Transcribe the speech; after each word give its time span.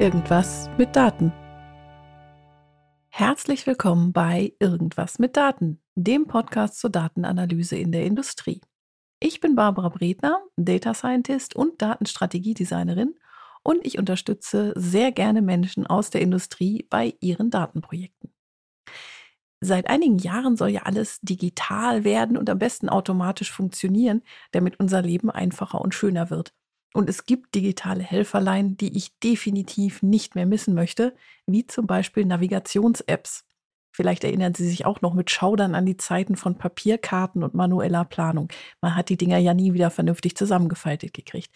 Irgendwas 0.00 0.70
mit 0.78 0.94
Daten. 0.94 1.32
Herzlich 3.08 3.66
willkommen 3.66 4.12
bei 4.12 4.52
Irgendwas 4.60 5.18
mit 5.18 5.36
Daten, 5.36 5.82
dem 5.96 6.28
Podcast 6.28 6.78
zur 6.78 6.90
Datenanalyse 6.90 7.76
in 7.76 7.90
der 7.90 8.04
Industrie. 8.04 8.60
Ich 9.18 9.40
bin 9.40 9.56
Barbara 9.56 9.88
Bredner, 9.88 10.38
Data 10.56 10.94
Scientist 10.94 11.56
und 11.56 11.82
Datenstrategiedesignerin 11.82 13.16
und 13.64 13.84
ich 13.84 13.98
unterstütze 13.98 14.72
sehr 14.76 15.10
gerne 15.10 15.42
Menschen 15.42 15.84
aus 15.84 16.10
der 16.10 16.20
Industrie 16.20 16.86
bei 16.88 17.14
ihren 17.18 17.50
Datenprojekten. 17.50 18.32
Seit 19.60 19.90
einigen 19.90 20.18
Jahren 20.18 20.56
soll 20.56 20.68
ja 20.68 20.82
alles 20.82 21.18
digital 21.22 22.04
werden 22.04 22.36
und 22.36 22.48
am 22.48 22.60
besten 22.60 22.88
automatisch 22.88 23.50
funktionieren, 23.50 24.22
damit 24.52 24.78
unser 24.78 25.02
Leben 25.02 25.28
einfacher 25.28 25.80
und 25.80 25.92
schöner 25.92 26.30
wird. 26.30 26.54
Und 26.94 27.10
es 27.10 27.26
gibt 27.26 27.54
digitale 27.54 28.02
Helferlein, 28.02 28.76
die 28.76 28.96
ich 28.96 29.18
definitiv 29.20 30.02
nicht 30.02 30.34
mehr 30.34 30.46
missen 30.46 30.74
möchte, 30.74 31.14
wie 31.46 31.66
zum 31.66 31.86
Beispiel 31.86 32.24
Navigations-Apps. 32.24 33.44
Vielleicht 33.92 34.24
erinnern 34.24 34.54
Sie 34.54 34.68
sich 34.68 34.86
auch 34.86 35.00
noch 35.00 35.14
mit 35.14 35.30
Schaudern 35.30 35.74
an 35.74 35.84
die 35.84 35.96
Zeiten 35.96 36.36
von 36.36 36.56
Papierkarten 36.56 37.42
und 37.42 37.54
manueller 37.54 38.04
Planung. 38.04 38.48
Man 38.80 38.94
hat 38.94 39.08
die 39.08 39.16
Dinger 39.16 39.38
ja 39.38 39.54
nie 39.54 39.72
wieder 39.74 39.90
vernünftig 39.90 40.36
zusammengefaltet 40.36 41.12
gekriegt. 41.12 41.50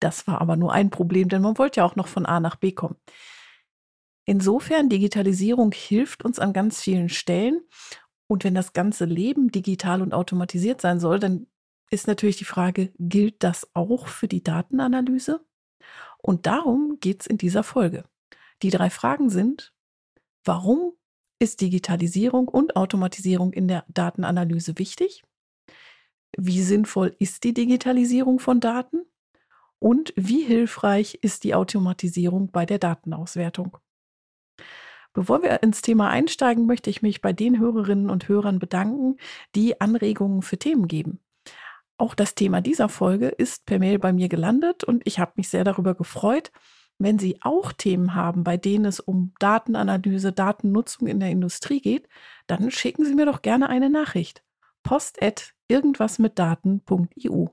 Das 0.00 0.26
war 0.26 0.40
aber 0.40 0.56
nur 0.56 0.72
ein 0.72 0.90
Problem, 0.90 1.28
denn 1.28 1.42
man 1.42 1.58
wollte 1.58 1.80
ja 1.80 1.86
auch 1.86 1.96
noch 1.96 2.08
von 2.08 2.26
A 2.26 2.40
nach 2.40 2.56
B 2.56 2.72
kommen. 2.72 2.96
Insofern, 4.26 4.90
Digitalisierung 4.90 5.72
hilft 5.72 6.24
uns 6.24 6.38
an 6.38 6.52
ganz 6.52 6.82
vielen 6.82 7.08
Stellen. 7.08 7.62
Und 8.26 8.44
wenn 8.44 8.54
das 8.54 8.74
ganze 8.74 9.06
Leben 9.06 9.50
digital 9.50 10.02
und 10.02 10.12
automatisiert 10.12 10.82
sein 10.82 11.00
soll, 11.00 11.18
dann 11.18 11.46
ist 11.90 12.06
natürlich 12.06 12.36
die 12.36 12.44
Frage, 12.44 12.92
gilt 12.98 13.42
das 13.42 13.68
auch 13.74 14.08
für 14.08 14.28
die 14.28 14.42
Datenanalyse? 14.42 15.44
Und 16.18 16.46
darum 16.46 16.98
geht 17.00 17.22
es 17.22 17.26
in 17.26 17.38
dieser 17.38 17.62
Folge. 17.62 18.04
Die 18.62 18.70
drei 18.70 18.90
Fragen 18.90 19.30
sind, 19.30 19.72
warum 20.44 20.92
ist 21.38 21.60
Digitalisierung 21.60 22.48
und 22.48 22.76
Automatisierung 22.76 23.52
in 23.52 23.68
der 23.68 23.84
Datenanalyse 23.88 24.78
wichtig? 24.78 25.22
Wie 26.36 26.60
sinnvoll 26.60 27.14
ist 27.18 27.44
die 27.44 27.54
Digitalisierung 27.54 28.40
von 28.40 28.60
Daten? 28.60 29.04
Und 29.78 30.12
wie 30.16 30.42
hilfreich 30.42 31.20
ist 31.22 31.44
die 31.44 31.54
Automatisierung 31.54 32.50
bei 32.50 32.66
der 32.66 32.78
Datenauswertung? 32.78 33.78
Bevor 35.12 35.42
wir 35.42 35.62
ins 35.62 35.82
Thema 35.82 36.10
einsteigen, 36.10 36.66
möchte 36.66 36.90
ich 36.90 37.02
mich 37.02 37.22
bei 37.22 37.32
den 37.32 37.58
Hörerinnen 37.58 38.10
und 38.10 38.28
Hörern 38.28 38.58
bedanken, 38.58 39.16
die 39.54 39.80
Anregungen 39.80 40.42
für 40.42 40.58
Themen 40.58 40.88
geben. 40.88 41.20
Auch 41.98 42.14
das 42.14 42.36
Thema 42.36 42.60
dieser 42.60 42.88
Folge 42.88 43.26
ist 43.26 43.66
per 43.66 43.80
Mail 43.80 43.98
bei 43.98 44.12
mir 44.12 44.28
gelandet 44.28 44.84
und 44.84 45.02
ich 45.04 45.18
habe 45.18 45.32
mich 45.34 45.48
sehr 45.48 45.64
darüber 45.64 45.94
gefreut. 45.94 46.52
Wenn 47.00 47.18
Sie 47.18 47.38
auch 47.42 47.72
Themen 47.72 48.14
haben, 48.14 48.44
bei 48.44 48.56
denen 48.56 48.84
es 48.84 49.00
um 49.00 49.32
Datenanalyse, 49.40 50.32
Datennutzung 50.32 51.08
in 51.08 51.20
der 51.20 51.30
Industrie 51.30 51.80
geht, 51.80 52.08
dann 52.46 52.70
schicken 52.70 53.04
Sie 53.04 53.14
mir 53.14 53.26
doch 53.26 53.42
gerne 53.42 53.68
eine 53.68 53.90
Nachricht. 53.90 54.44
Post 54.84 55.22
at 55.22 55.54
irgendwasmitdaten.eu. 55.68 57.46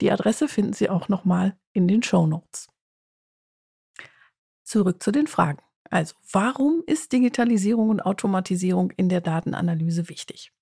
Die 0.00 0.10
Adresse 0.10 0.48
finden 0.48 0.72
Sie 0.72 0.88
auch 0.88 1.08
nochmal 1.08 1.58
in 1.72 1.88
den 1.88 2.02
Show 2.02 2.26
Notes. 2.26 2.68
Zurück 4.62 5.02
zu 5.02 5.10
den 5.10 5.26
Fragen. 5.26 5.62
Also, 5.90 6.14
warum 6.32 6.82
ist 6.86 7.12
Digitalisierung 7.12 7.90
und 7.90 8.00
Automatisierung 8.00 8.90
in 8.90 9.08
der 9.08 9.20
Datenanalyse 9.20 10.08
wichtig? 10.08 10.52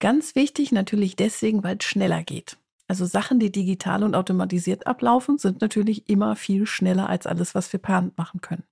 Ganz 0.00 0.34
wichtig 0.34 0.72
natürlich 0.72 1.16
deswegen, 1.16 1.62
weil 1.64 1.76
es 1.78 1.84
schneller 1.84 2.22
geht. 2.22 2.58
Also 2.86 3.06
Sachen, 3.06 3.38
die 3.38 3.50
digital 3.50 4.02
und 4.02 4.14
automatisiert 4.14 4.86
ablaufen, 4.86 5.38
sind 5.38 5.60
natürlich 5.60 6.08
immer 6.08 6.36
viel 6.36 6.66
schneller 6.66 7.08
als 7.08 7.26
alles, 7.26 7.54
was 7.54 7.72
wir 7.72 7.80
per 7.80 7.96
Hand 7.96 8.18
machen 8.18 8.40
können. 8.40 8.64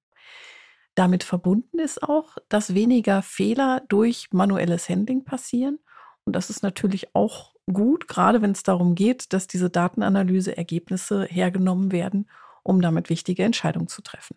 Damit 0.94 1.24
verbunden 1.24 1.78
ist 1.78 2.02
auch, 2.02 2.36
dass 2.48 2.74
weniger 2.74 3.22
Fehler 3.22 3.82
durch 3.88 4.28
manuelles 4.32 4.88
Handling 4.88 5.24
passieren. 5.24 5.78
Und 6.24 6.36
das 6.36 6.50
ist 6.50 6.62
natürlich 6.62 7.14
auch 7.14 7.54
gut, 7.72 8.08
gerade 8.08 8.42
wenn 8.42 8.52
es 8.52 8.62
darum 8.62 8.94
geht, 8.94 9.32
dass 9.32 9.46
diese 9.46 9.70
Datenanalyse-Ergebnisse 9.70 11.24
hergenommen 11.24 11.92
werden, 11.92 12.28
um 12.62 12.82
damit 12.82 13.08
wichtige 13.08 13.44
Entscheidungen 13.44 13.88
zu 13.88 14.02
treffen. 14.02 14.36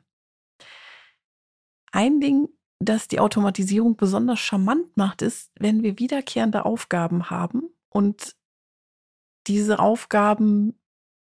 Ein 1.91 2.19
Ding, 2.21 2.47
das 2.79 3.07
die 3.07 3.19
Automatisierung 3.19 3.95
besonders 3.95 4.39
charmant 4.39 4.95
macht, 4.97 5.21
ist, 5.21 5.51
wenn 5.59 5.83
wir 5.83 5.99
wiederkehrende 5.99 6.65
Aufgaben 6.65 7.29
haben 7.29 7.63
und 7.89 8.35
diese 9.47 9.79
Aufgaben 9.79 10.77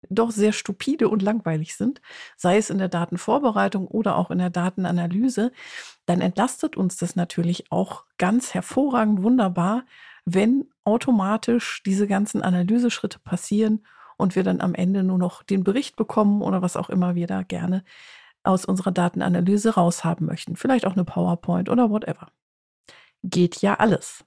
doch 0.09 0.31
sehr 0.31 0.51
stupide 0.51 1.09
und 1.09 1.21
langweilig 1.21 1.75
sind, 1.75 2.01
sei 2.35 2.57
es 2.57 2.69
in 2.69 2.77
der 2.77 2.89
Datenvorbereitung 2.89 3.87
oder 3.87 4.17
auch 4.17 4.31
in 4.31 4.37
der 4.37 4.49
Datenanalyse, 4.49 5.51
dann 6.05 6.21
entlastet 6.21 6.75
uns 6.75 6.97
das 6.97 7.15
natürlich 7.15 7.71
auch 7.71 8.05
ganz 8.17 8.53
hervorragend 8.53 9.23
wunderbar, 9.23 9.85
wenn 10.25 10.69
automatisch 10.83 11.81
diese 11.85 12.07
ganzen 12.07 12.43
Analyseschritte 12.43 13.19
passieren 13.19 13.85
und 14.17 14.35
wir 14.35 14.43
dann 14.43 14.61
am 14.61 14.75
Ende 14.75 15.03
nur 15.03 15.17
noch 15.17 15.43
den 15.43 15.63
Bericht 15.63 15.95
bekommen 15.95 16.41
oder 16.41 16.61
was 16.61 16.77
auch 16.77 16.89
immer 16.89 17.15
wir 17.15 17.27
da 17.27 17.43
gerne 17.43 17.83
aus 18.43 18.65
unserer 18.65 18.91
Datenanalyse 18.91 19.75
raushaben 19.75 20.27
möchten. 20.27 20.55
Vielleicht 20.55 20.85
auch 20.85 20.93
eine 20.93 21.05
PowerPoint 21.05 21.69
oder 21.69 21.89
whatever. 21.89 22.27
Geht 23.23 23.61
ja 23.61 23.75
alles. 23.75 24.25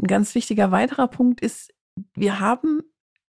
Ein 0.00 0.06
ganz 0.06 0.34
wichtiger 0.34 0.70
weiterer 0.70 1.08
Punkt 1.08 1.40
ist, 1.40 1.72
wir 2.14 2.40
haben 2.40 2.82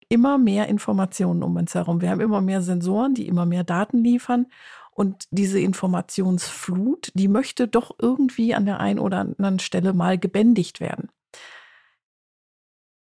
immer 0.08 0.38
mehr 0.38 0.68
Informationen 0.68 1.42
um 1.42 1.56
uns 1.56 1.74
herum. 1.74 2.00
Wir 2.00 2.10
haben 2.10 2.20
immer 2.20 2.40
mehr 2.40 2.62
Sensoren, 2.62 3.14
die 3.14 3.26
immer 3.26 3.46
mehr 3.46 3.64
Daten 3.64 3.98
liefern. 4.02 4.46
Und 4.90 5.26
diese 5.30 5.58
Informationsflut, 5.58 7.10
die 7.14 7.28
möchte 7.28 7.66
doch 7.66 7.96
irgendwie 7.98 8.54
an 8.54 8.64
der 8.64 8.80
einen 8.80 8.98
oder 8.98 9.18
anderen 9.18 9.58
Stelle 9.58 9.92
mal 9.92 10.18
gebändigt 10.18 10.80
werden. 10.80 11.08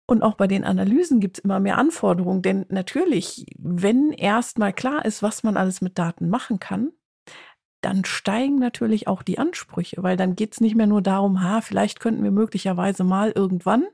Und 0.07 0.21
auch 0.21 0.35
bei 0.35 0.47
den 0.47 0.63
Analysen 0.63 1.19
gibt 1.19 1.39
es 1.39 1.43
immer 1.43 1.59
mehr 1.59 1.77
Anforderungen, 1.77 2.43
denn 2.43 2.65
natürlich, 2.69 3.45
wenn 3.57 4.11
erstmal 4.11 4.71
klar 4.71 5.03
ist, 5.03 5.23
was 5.23 5.43
man 5.43 5.57
alles 5.57 5.81
mit 5.81 5.97
Daten 5.97 6.29
machen 6.29 6.59
kann, 6.59 6.91
dann 7.81 8.05
steigen 8.05 8.57
natürlich 8.57 9.07
auch 9.07 9.23
die 9.23 9.39
Ansprüche, 9.39 10.01
weil 10.03 10.17
dann 10.17 10.35
geht 10.35 10.53
es 10.53 10.61
nicht 10.61 10.75
mehr 10.75 10.87
nur 10.87 11.01
darum, 11.01 11.41
ha, 11.41 11.61
vielleicht 11.61 11.99
könnten 11.99 12.23
wir 12.23 12.31
möglicherweise 12.31 13.03
mal 13.03 13.31
irgendwann, 13.31 13.85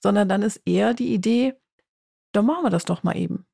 sondern 0.00 0.28
dann 0.28 0.42
ist 0.42 0.62
eher 0.64 0.94
die 0.94 1.12
Idee, 1.12 1.54
dann 2.32 2.46
machen 2.46 2.64
wir 2.64 2.70
das 2.70 2.84
doch 2.84 3.02
mal 3.02 3.16
eben. 3.16 3.46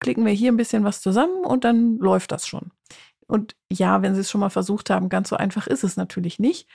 Klicken 0.00 0.24
wir 0.24 0.32
hier 0.32 0.52
ein 0.52 0.56
bisschen 0.56 0.84
was 0.84 1.00
zusammen 1.00 1.44
und 1.44 1.64
dann 1.64 1.98
läuft 1.98 2.32
das 2.32 2.46
schon. 2.46 2.72
Und 3.26 3.56
ja, 3.72 4.02
wenn 4.02 4.14
Sie 4.14 4.20
es 4.20 4.30
schon 4.30 4.40
mal 4.40 4.50
versucht 4.50 4.90
haben, 4.90 5.08
ganz 5.08 5.28
so 5.28 5.36
einfach 5.36 5.66
ist 5.66 5.84
es 5.84 5.96
natürlich 5.96 6.38
nicht. 6.38 6.68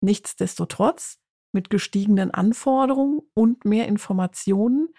Nichtsdestotrotz 0.00 1.18
mit 1.58 1.70
gestiegenen 1.70 2.30
Anforderungen 2.30 3.20
und 3.34 3.64
mehr 3.64 3.88
Informationen, 3.88 4.90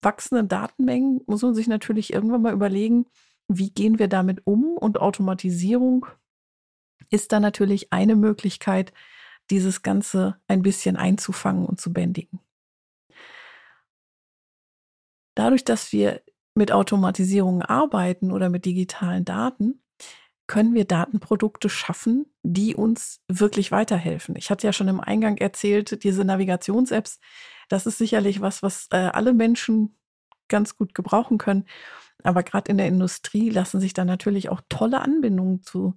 wachsenden 0.00 0.48
Datenmengen, 0.48 1.20
muss 1.26 1.42
man 1.42 1.54
sich 1.54 1.66
natürlich 1.66 2.10
irgendwann 2.10 2.40
mal 2.40 2.54
überlegen, 2.54 3.04
wie 3.48 3.68
gehen 3.70 3.98
wir 3.98 4.08
damit 4.08 4.46
um? 4.46 4.78
Und 4.78 4.98
Automatisierung 4.98 6.06
ist 7.10 7.32
da 7.32 7.38
natürlich 7.38 7.92
eine 7.92 8.16
Möglichkeit, 8.16 8.94
dieses 9.50 9.82
Ganze 9.82 10.40
ein 10.48 10.62
bisschen 10.62 10.96
einzufangen 10.96 11.66
und 11.66 11.78
zu 11.78 11.92
bändigen. 11.92 12.40
Dadurch, 15.34 15.64
dass 15.64 15.92
wir 15.92 16.22
mit 16.54 16.72
Automatisierung 16.72 17.60
arbeiten 17.60 18.32
oder 18.32 18.48
mit 18.48 18.64
digitalen 18.64 19.26
Daten, 19.26 19.83
können 20.46 20.74
wir 20.74 20.84
Datenprodukte 20.84 21.68
schaffen, 21.68 22.26
die 22.42 22.74
uns 22.74 23.20
wirklich 23.28 23.72
weiterhelfen. 23.72 24.36
Ich 24.36 24.50
hatte 24.50 24.66
ja 24.66 24.72
schon 24.72 24.88
im 24.88 25.00
Eingang 25.00 25.38
erzählt, 25.38 26.04
diese 26.04 26.24
Navigations-Apps, 26.24 27.18
das 27.68 27.86
ist 27.86 27.98
sicherlich 27.98 28.40
was, 28.40 28.62
was 28.62 28.88
äh, 28.90 28.96
alle 28.96 29.32
Menschen 29.32 29.96
ganz 30.48 30.76
gut 30.76 30.94
gebrauchen 30.94 31.38
können. 31.38 31.64
Aber 32.22 32.42
gerade 32.42 32.70
in 32.70 32.78
der 32.78 32.88
Industrie 32.88 33.50
lassen 33.50 33.80
sich 33.80 33.94
da 33.94 34.04
natürlich 34.04 34.48
auch 34.50 34.60
tolle 34.68 35.00
Anbindungen 35.00 35.62
zu 35.62 35.94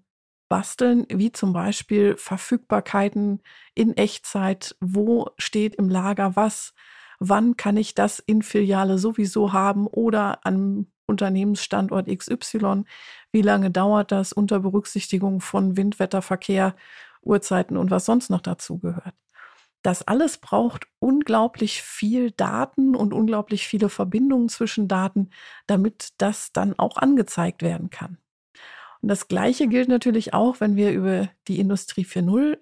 basteln, 0.50 1.05
wie 1.09 1.31
zum 1.31 1.53
Beispiel 1.53 2.15
Verfügbarkeiten 2.17 3.41
in 3.75 3.95
Echtzeit. 3.97 4.75
Wo 4.79 5.29
steht 5.38 5.75
im 5.75 5.89
Lager 5.89 6.35
was? 6.35 6.73
Wann 7.19 7.57
kann 7.57 7.77
ich 7.77 7.95
das 7.95 8.19
in 8.19 8.41
Filiale 8.41 8.97
sowieso 8.97 9.51
haben 9.51 9.88
oder 9.88 10.45
an 10.45 10.88
Unternehmensstandort 11.07 12.07
XY. 12.07 12.83
Wie 13.31 13.42
lange 13.42 13.71
dauert 13.71 14.12
das 14.12 14.33
unter 14.33 14.59
Berücksichtigung 14.59 15.42
von 15.42 15.77
Wind, 15.77 16.00
Wetter, 16.00 16.21
Verkehr, 16.21 16.75
Uhrzeiten 17.21 17.77
und 17.77 17.92
was 17.92 18.06
sonst 18.06 18.30
noch 18.30 18.42
dazu 18.42 18.77
gehört? 18.77 19.15
Das 19.83 20.06
alles 20.06 20.38
braucht 20.39 20.88
unglaublich 21.00 21.81
viel 21.81 22.31
Daten 22.31 22.95
und 22.95 23.13
unglaublich 23.13 23.68
viele 23.68 23.89
Verbindungen 23.89 24.50
zwischen 24.50 24.88
Daten, 24.88 25.30
damit 25.65 26.09
das 26.18 26.51
dann 26.51 26.77
auch 26.77 26.98
angezeigt 26.98 27.62
werden 27.62 27.89
kann. 27.89 28.18
Und 29.01 29.10
das 29.10 29.27
Gleiche 29.27 29.68
gilt 29.68 29.88
natürlich 29.88 30.33
auch, 30.33 30.60
wenn 30.60 30.75
wir 30.75 30.92
über 30.92 31.30
die 31.48 31.60
Industrie 31.60 32.03
4.0 32.03 32.57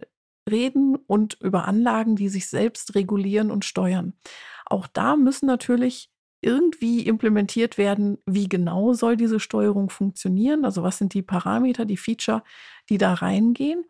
reden 0.50 0.96
und 0.96 1.36
über 1.42 1.66
Anlagen, 1.66 2.16
die 2.16 2.30
sich 2.30 2.48
selbst 2.48 2.96
regulieren 2.96 3.50
und 3.50 3.66
steuern. 3.66 4.14
Auch 4.66 4.88
da 4.88 5.16
müssen 5.16 5.48
natürlich 5.48 6.12
irgendwie 6.46 7.02
implementiert 7.02 7.78
werden, 7.78 8.20
wie 8.26 8.48
genau 8.48 8.94
soll 8.94 9.18
diese 9.18 9.40
Steuerung 9.40 9.90
funktionieren, 9.90 10.64
also 10.64 10.84
was 10.84 11.00
sind 11.00 11.14
die 11.14 11.24
Parameter, 11.24 11.86
die 11.86 11.98
Feature, 11.98 12.44
die 12.90 12.98
da 12.98 13.14
reingehen, 13.16 13.84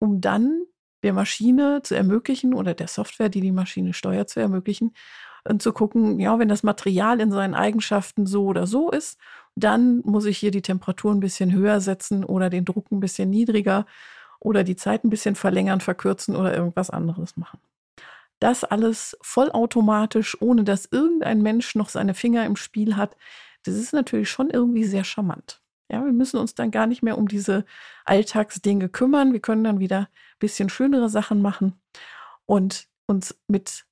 um 0.00 0.20
dann 0.20 0.64
der 1.02 1.12
Maschine 1.12 1.80
zu 1.82 1.94
ermöglichen 1.94 2.52
oder 2.52 2.74
der 2.74 2.88
Software, 2.88 3.28
die 3.28 3.40
die 3.40 3.52
Maschine 3.52 3.94
steuert, 3.94 4.28
zu 4.28 4.40
ermöglichen 4.40 4.92
und 5.48 5.62
zu 5.62 5.72
gucken, 5.72 6.20
ja, 6.20 6.38
wenn 6.38 6.48
das 6.48 6.62
Material 6.62 7.20
in 7.20 7.30
seinen 7.30 7.54
Eigenschaften 7.54 8.26
so 8.26 8.44
oder 8.44 8.66
so 8.66 8.90
ist, 8.90 9.18
dann 9.54 10.00
muss 10.04 10.26
ich 10.26 10.38
hier 10.38 10.50
die 10.50 10.62
Temperatur 10.62 11.12
ein 11.12 11.20
bisschen 11.20 11.52
höher 11.52 11.80
setzen 11.80 12.24
oder 12.24 12.50
den 12.50 12.64
Druck 12.64 12.90
ein 12.90 13.00
bisschen 13.00 13.30
niedriger 13.30 13.86
oder 14.40 14.64
die 14.64 14.76
Zeit 14.76 15.04
ein 15.04 15.10
bisschen 15.10 15.36
verlängern, 15.36 15.80
verkürzen 15.80 16.36
oder 16.36 16.54
irgendwas 16.54 16.90
anderes 16.90 17.36
machen. 17.36 17.60
Das 18.40 18.64
alles 18.64 19.16
vollautomatisch, 19.20 20.40
ohne 20.40 20.64
dass 20.64 20.88
irgendein 20.90 21.42
Mensch 21.42 21.74
noch 21.74 21.88
seine 21.88 22.14
Finger 22.14 22.44
im 22.46 22.56
Spiel 22.56 22.96
hat, 22.96 23.16
das 23.64 23.74
ist 23.74 23.92
natürlich 23.92 24.30
schon 24.30 24.50
irgendwie 24.50 24.84
sehr 24.84 25.04
charmant. 25.04 25.62
Ja, 25.90 26.04
wir 26.04 26.12
müssen 26.12 26.38
uns 26.38 26.54
dann 26.54 26.70
gar 26.70 26.86
nicht 26.86 27.02
mehr 27.02 27.18
um 27.18 27.28
diese 27.28 27.64
Alltagsdinge 28.04 28.88
kümmern. 28.88 29.32
Wir 29.32 29.40
können 29.40 29.64
dann 29.64 29.80
wieder 29.80 30.00
ein 30.00 30.38
bisschen 30.38 30.68
schönere 30.68 31.10
Sachen 31.10 31.42
machen 31.42 31.80
und 32.46 32.88
uns 33.06 33.36
mit 33.48 33.84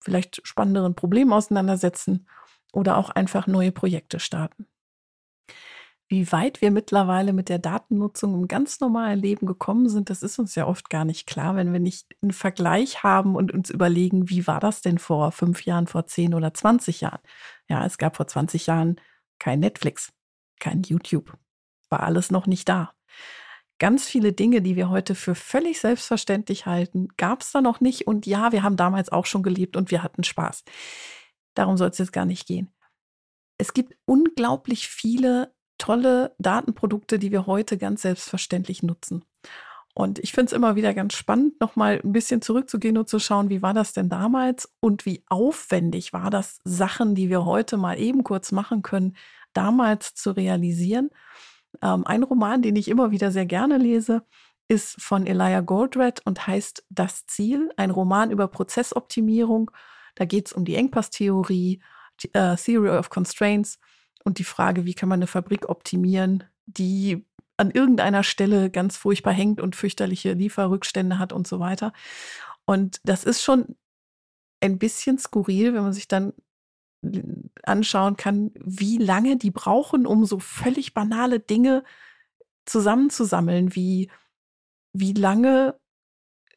vielleicht 0.00 0.46
spannenderen 0.46 0.94
Problemen 0.94 1.32
auseinandersetzen 1.32 2.26
oder 2.72 2.96
auch 2.96 3.10
einfach 3.10 3.46
neue 3.46 3.72
Projekte 3.72 4.20
starten. 4.20 4.66
Wie 6.10 6.32
weit 6.32 6.62
wir 6.62 6.70
mittlerweile 6.70 7.34
mit 7.34 7.50
der 7.50 7.58
Datennutzung 7.58 8.32
im 8.34 8.48
ganz 8.48 8.80
normalen 8.80 9.18
Leben 9.18 9.46
gekommen 9.46 9.90
sind, 9.90 10.08
das 10.08 10.22
ist 10.22 10.38
uns 10.38 10.54
ja 10.54 10.66
oft 10.66 10.88
gar 10.88 11.04
nicht 11.04 11.26
klar, 11.26 11.54
wenn 11.54 11.70
wir 11.70 11.80
nicht 11.80 12.06
einen 12.22 12.32
Vergleich 12.32 13.02
haben 13.02 13.36
und 13.36 13.52
uns 13.52 13.68
überlegen, 13.68 14.30
wie 14.30 14.46
war 14.46 14.58
das 14.58 14.80
denn 14.80 14.98
vor 14.98 15.32
fünf 15.32 15.66
Jahren, 15.66 15.86
vor 15.86 16.06
zehn 16.06 16.32
oder 16.32 16.54
zwanzig 16.54 17.02
Jahren? 17.02 17.20
Ja, 17.68 17.84
es 17.84 17.98
gab 17.98 18.16
vor 18.16 18.26
20 18.26 18.66
Jahren 18.66 18.98
kein 19.38 19.60
Netflix, 19.60 20.10
kein 20.58 20.82
YouTube, 20.82 21.36
war 21.90 22.02
alles 22.02 22.30
noch 22.30 22.46
nicht 22.46 22.68
da. 22.68 22.94
Ganz 23.78 24.08
viele 24.08 24.32
Dinge, 24.32 24.62
die 24.62 24.74
wir 24.74 24.88
heute 24.88 25.14
für 25.14 25.34
völlig 25.34 25.78
selbstverständlich 25.78 26.66
halten, 26.66 27.08
gab 27.16 27.42
es 27.42 27.52
da 27.52 27.60
noch 27.60 27.80
nicht. 27.80 28.08
Und 28.08 28.26
ja, 28.26 28.50
wir 28.50 28.64
haben 28.64 28.76
damals 28.76 29.10
auch 29.10 29.26
schon 29.26 29.44
gelebt 29.44 29.76
und 29.76 29.92
wir 29.92 30.02
hatten 30.02 30.24
Spaß. 30.24 30.64
Darum 31.54 31.76
soll 31.76 31.90
es 31.90 31.98
jetzt 31.98 32.12
gar 32.12 32.24
nicht 32.24 32.46
gehen. 32.46 32.72
Es 33.56 33.74
gibt 33.74 33.94
unglaublich 34.04 34.88
viele 34.88 35.54
tolle 35.78 36.34
Datenprodukte, 36.38 37.18
die 37.18 37.32
wir 37.32 37.46
heute 37.46 37.78
ganz 37.78 38.02
selbstverständlich 38.02 38.82
nutzen. 38.82 39.24
Und 39.94 40.20
ich 40.20 40.30
finde 40.32 40.46
es 40.46 40.52
immer 40.52 40.76
wieder 40.76 40.94
ganz 40.94 41.14
spannend, 41.14 41.60
nochmal 41.60 42.00
ein 42.04 42.12
bisschen 42.12 42.40
zurückzugehen 42.40 42.96
und 42.98 43.08
zu 43.08 43.18
schauen, 43.18 43.50
wie 43.50 43.62
war 43.62 43.74
das 43.74 43.92
denn 43.92 44.08
damals 44.08 44.72
und 44.78 45.04
wie 45.06 45.24
aufwendig 45.28 46.12
war 46.12 46.30
das, 46.30 46.60
Sachen, 46.62 47.16
die 47.16 47.28
wir 47.28 47.44
heute 47.44 47.76
mal 47.76 47.98
eben 47.98 48.22
kurz 48.22 48.52
machen 48.52 48.82
können, 48.82 49.16
damals 49.54 50.14
zu 50.14 50.30
realisieren. 50.30 51.10
Ähm, 51.82 52.06
ein 52.06 52.22
Roman, 52.22 52.62
den 52.62 52.76
ich 52.76 52.86
immer 52.86 53.10
wieder 53.10 53.32
sehr 53.32 53.46
gerne 53.46 53.76
lese, 53.76 54.22
ist 54.68 55.02
von 55.02 55.26
Elijah 55.26 55.62
Goldratt 55.62 56.20
und 56.24 56.46
heißt 56.46 56.84
Das 56.90 57.26
Ziel, 57.26 57.70
ein 57.76 57.90
Roman 57.90 58.30
über 58.30 58.46
Prozessoptimierung. 58.46 59.72
Da 60.14 60.26
geht 60.26 60.46
es 60.46 60.52
um 60.52 60.64
die 60.64 60.76
Engpasstheorie, 60.76 61.82
äh, 62.34 62.56
Theory 62.56 62.90
of 62.90 63.10
Constraints 63.10 63.80
und 64.24 64.38
die 64.38 64.44
Frage, 64.44 64.84
wie 64.84 64.94
kann 64.94 65.08
man 65.08 65.18
eine 65.18 65.26
Fabrik 65.26 65.68
optimieren, 65.68 66.44
die 66.66 67.24
an 67.56 67.70
irgendeiner 67.70 68.22
Stelle 68.22 68.70
ganz 68.70 68.96
furchtbar 68.96 69.32
hängt 69.32 69.60
und 69.60 69.76
fürchterliche 69.76 70.32
Lieferrückstände 70.32 71.18
hat 71.18 71.32
und 71.32 71.46
so 71.46 71.58
weiter. 71.60 71.92
Und 72.64 73.00
das 73.04 73.24
ist 73.24 73.42
schon 73.42 73.76
ein 74.60 74.78
bisschen 74.78 75.18
skurril, 75.18 75.74
wenn 75.74 75.82
man 75.82 75.92
sich 75.92 76.08
dann 76.08 76.32
anschauen 77.62 78.16
kann, 78.16 78.50
wie 78.54 78.98
lange 78.98 79.36
die 79.36 79.50
brauchen, 79.50 80.06
um 80.06 80.24
so 80.24 80.38
völlig 80.38 80.94
banale 80.94 81.40
Dinge 81.40 81.84
zusammenzusammeln, 82.66 83.74
wie, 83.74 84.10
wie 84.92 85.12
lange 85.12 85.78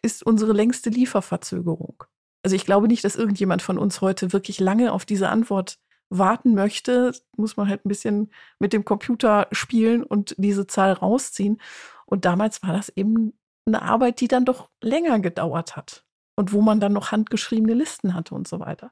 ist 0.01 0.23
unsere 0.23 0.53
längste 0.53 0.89
Lieferverzögerung. 0.89 2.03
Also 2.43 2.55
ich 2.55 2.65
glaube 2.65 2.87
nicht, 2.87 3.03
dass 3.03 3.15
irgendjemand 3.15 3.61
von 3.61 3.77
uns 3.77 4.01
heute 4.01 4.33
wirklich 4.33 4.59
lange 4.59 4.91
auf 4.93 5.05
diese 5.05 5.29
Antwort 5.29 5.77
warten 6.11 6.53
möchte, 6.53 7.13
muss 7.35 7.57
man 7.57 7.67
halt 7.67 7.85
ein 7.85 7.89
bisschen 7.89 8.31
mit 8.59 8.73
dem 8.73 8.85
Computer 8.85 9.47
spielen 9.51 10.03
und 10.03 10.35
diese 10.37 10.67
Zahl 10.67 10.93
rausziehen. 10.93 11.59
Und 12.05 12.25
damals 12.25 12.61
war 12.61 12.73
das 12.73 12.89
eben 12.89 13.33
eine 13.65 13.81
Arbeit, 13.81 14.21
die 14.21 14.27
dann 14.27 14.45
doch 14.45 14.69
länger 14.81 15.19
gedauert 15.19 15.75
hat 15.75 16.03
und 16.35 16.53
wo 16.53 16.61
man 16.61 16.79
dann 16.79 16.93
noch 16.93 17.11
handgeschriebene 17.11 17.73
Listen 17.73 18.13
hatte 18.13 18.35
und 18.35 18.47
so 18.47 18.59
weiter 18.59 18.91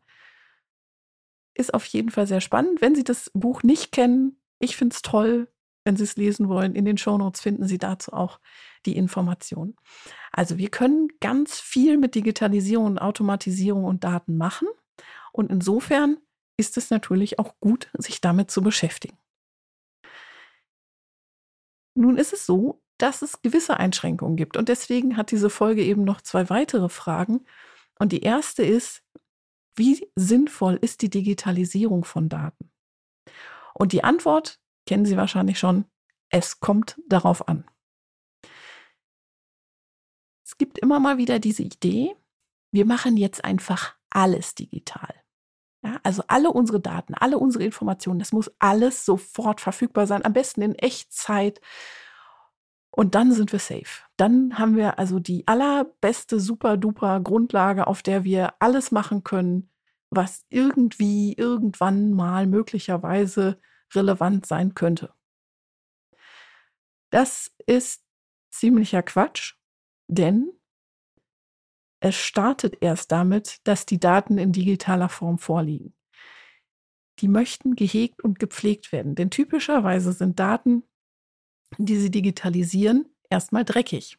ist 1.59 1.73
auf 1.73 1.85
jeden 1.85 2.09
Fall 2.09 2.25
sehr 2.25 2.41
spannend. 2.41 2.81
Wenn 2.81 2.95
Sie 2.95 3.03
das 3.03 3.29
Buch 3.33 3.63
nicht 3.63 3.91
kennen, 3.91 4.37
ich 4.59 4.77
finde 4.77 4.95
es 4.95 5.01
toll. 5.01 5.49
Wenn 5.83 5.97
Sie 5.97 6.03
es 6.03 6.15
lesen 6.15 6.49
wollen, 6.49 6.75
in 6.75 6.85
den 6.85 6.97
Shownotes 6.97 7.41
finden 7.41 7.67
Sie 7.67 7.77
dazu 7.77 8.13
auch 8.13 8.39
die 8.85 8.95
Informationen. 8.95 9.75
Also 10.31 10.57
wir 10.57 10.69
können 10.69 11.09
ganz 11.19 11.59
viel 11.59 11.97
mit 11.97 12.15
Digitalisierung 12.15 12.97
Automatisierung 12.97 13.83
und 13.83 14.03
Daten 14.03 14.37
machen. 14.37 14.67
Und 15.31 15.51
insofern 15.51 16.17
ist 16.59 16.77
es 16.77 16.89
natürlich 16.89 17.39
auch 17.39 17.55
gut, 17.59 17.89
sich 17.97 18.21
damit 18.21 18.51
zu 18.51 18.61
beschäftigen. 18.61 19.17
Nun 21.95 22.17
ist 22.17 22.33
es 22.33 22.45
so, 22.45 22.81
dass 22.97 23.21
es 23.21 23.41
gewisse 23.41 23.77
Einschränkungen 23.77 24.35
gibt. 24.35 24.57
Und 24.57 24.69
deswegen 24.69 25.17
hat 25.17 25.31
diese 25.31 25.49
Folge 25.49 25.83
eben 25.83 26.03
noch 26.03 26.21
zwei 26.21 26.49
weitere 26.49 26.89
Fragen. 26.89 27.45
Und 27.97 28.11
die 28.11 28.21
erste 28.21 28.63
ist, 28.63 29.03
wie 29.75 30.07
sinnvoll 30.15 30.77
ist 30.81 31.01
die 31.01 31.09
Digitalisierung 31.09 32.03
von 32.03 32.29
Daten? 32.29 32.71
Und 33.73 33.93
die 33.93 34.03
Antwort 34.03 34.59
kennen 34.85 35.05
Sie 35.05 35.17
wahrscheinlich 35.17 35.57
schon. 35.57 35.85
Es 36.29 36.59
kommt 36.59 36.99
darauf 37.07 37.47
an. 37.47 37.65
Es 40.45 40.57
gibt 40.57 40.77
immer 40.79 40.99
mal 40.99 41.17
wieder 41.17 41.39
diese 41.39 41.63
Idee, 41.63 42.15
wir 42.71 42.85
machen 42.85 43.17
jetzt 43.17 43.45
einfach 43.45 43.95
alles 44.09 44.55
digital. 44.55 45.15
Also 46.03 46.23
alle 46.27 46.51
unsere 46.51 46.79
Daten, 46.79 47.13
alle 47.13 47.37
unsere 47.37 47.63
Informationen, 47.63 48.19
das 48.19 48.31
muss 48.31 48.51
alles 48.59 49.05
sofort 49.05 49.61
verfügbar 49.61 50.07
sein, 50.07 50.25
am 50.25 50.33
besten 50.33 50.61
in 50.61 50.75
Echtzeit. 50.75 51.61
Und 52.91 53.15
dann 53.15 53.31
sind 53.31 53.51
wir 53.51 53.59
safe. 53.59 54.03
Dann 54.17 54.57
haben 54.57 54.75
wir 54.75 54.99
also 54.99 55.19
die 55.19 55.47
allerbeste, 55.47 56.39
super 56.39 56.77
duper 56.77 57.19
Grundlage, 57.19 57.87
auf 57.87 58.01
der 58.01 58.23
wir 58.23 58.53
alles 58.59 58.91
machen 58.91 59.23
können, 59.23 59.69
was 60.09 60.45
irgendwie 60.49 61.33
irgendwann 61.33 62.11
mal 62.11 62.47
möglicherweise 62.47 63.59
relevant 63.93 64.45
sein 64.45 64.73
könnte. 64.73 65.13
Das 67.11 67.51
ist 67.65 68.03
ziemlicher 68.51 69.03
Quatsch, 69.03 69.55
denn 70.07 70.51
es 71.99 72.15
startet 72.15 72.77
erst 72.81 73.11
damit, 73.11 73.59
dass 73.65 73.85
die 73.85 73.99
Daten 73.99 74.37
in 74.37 74.51
digitaler 74.51 75.09
Form 75.09 75.37
vorliegen. 75.37 75.93
Die 77.19 77.27
möchten 77.27 77.75
gehegt 77.75 78.23
und 78.23 78.39
gepflegt 78.39 78.91
werden, 78.91 79.15
denn 79.15 79.29
typischerweise 79.29 80.13
sind 80.13 80.39
Daten 80.39 80.83
die 81.77 81.97
sie 81.97 82.11
digitalisieren, 82.11 83.05
erstmal 83.29 83.65
dreckig. 83.65 84.17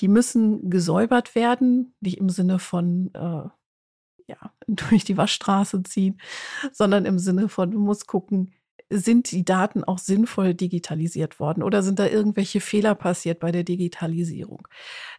Die 0.00 0.08
müssen 0.08 0.70
gesäubert 0.70 1.34
werden, 1.34 1.94
nicht 2.00 2.18
im 2.18 2.28
Sinne 2.28 2.58
von 2.58 3.12
äh, 3.14 3.48
ja, 4.26 4.52
durch 4.66 5.04
die 5.04 5.16
Waschstraße 5.16 5.82
ziehen, 5.84 6.20
sondern 6.72 7.04
im 7.04 7.18
Sinne 7.18 7.48
von, 7.48 7.70
du 7.70 7.78
musst 7.78 8.06
gucken, 8.06 8.54
sind 8.90 9.30
die 9.30 9.44
Daten 9.44 9.82
auch 9.82 9.98
sinnvoll 9.98 10.54
digitalisiert 10.54 11.40
worden 11.40 11.62
oder 11.62 11.82
sind 11.82 11.98
da 11.98 12.06
irgendwelche 12.06 12.60
Fehler 12.60 12.94
passiert 12.94 13.40
bei 13.40 13.50
der 13.50 13.64
Digitalisierung? 13.64 14.68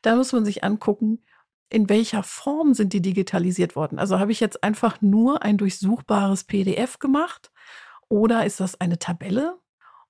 Da 0.02 0.16
muss 0.16 0.32
man 0.34 0.46
sich 0.46 0.64
angucken, 0.64 1.24
in 1.70 1.90
welcher 1.90 2.24
Form 2.24 2.74
sind 2.74 2.94
die 2.94 3.02
digitalisiert 3.02 3.76
worden? 3.76 4.00
Also 4.00 4.20
habe 4.20 4.32
ich 4.32 4.40
jetzt 4.40 4.64
einfach 4.64 5.02
nur 5.02 5.44
ein 5.44 5.58
durchsuchbares 5.58 6.44
PDF 6.46 7.00
gemacht 7.00 7.52
oder 8.10 8.46
ist 8.46 8.60
das 8.60 8.80
eine 8.80 9.00
Tabelle? 9.00 9.60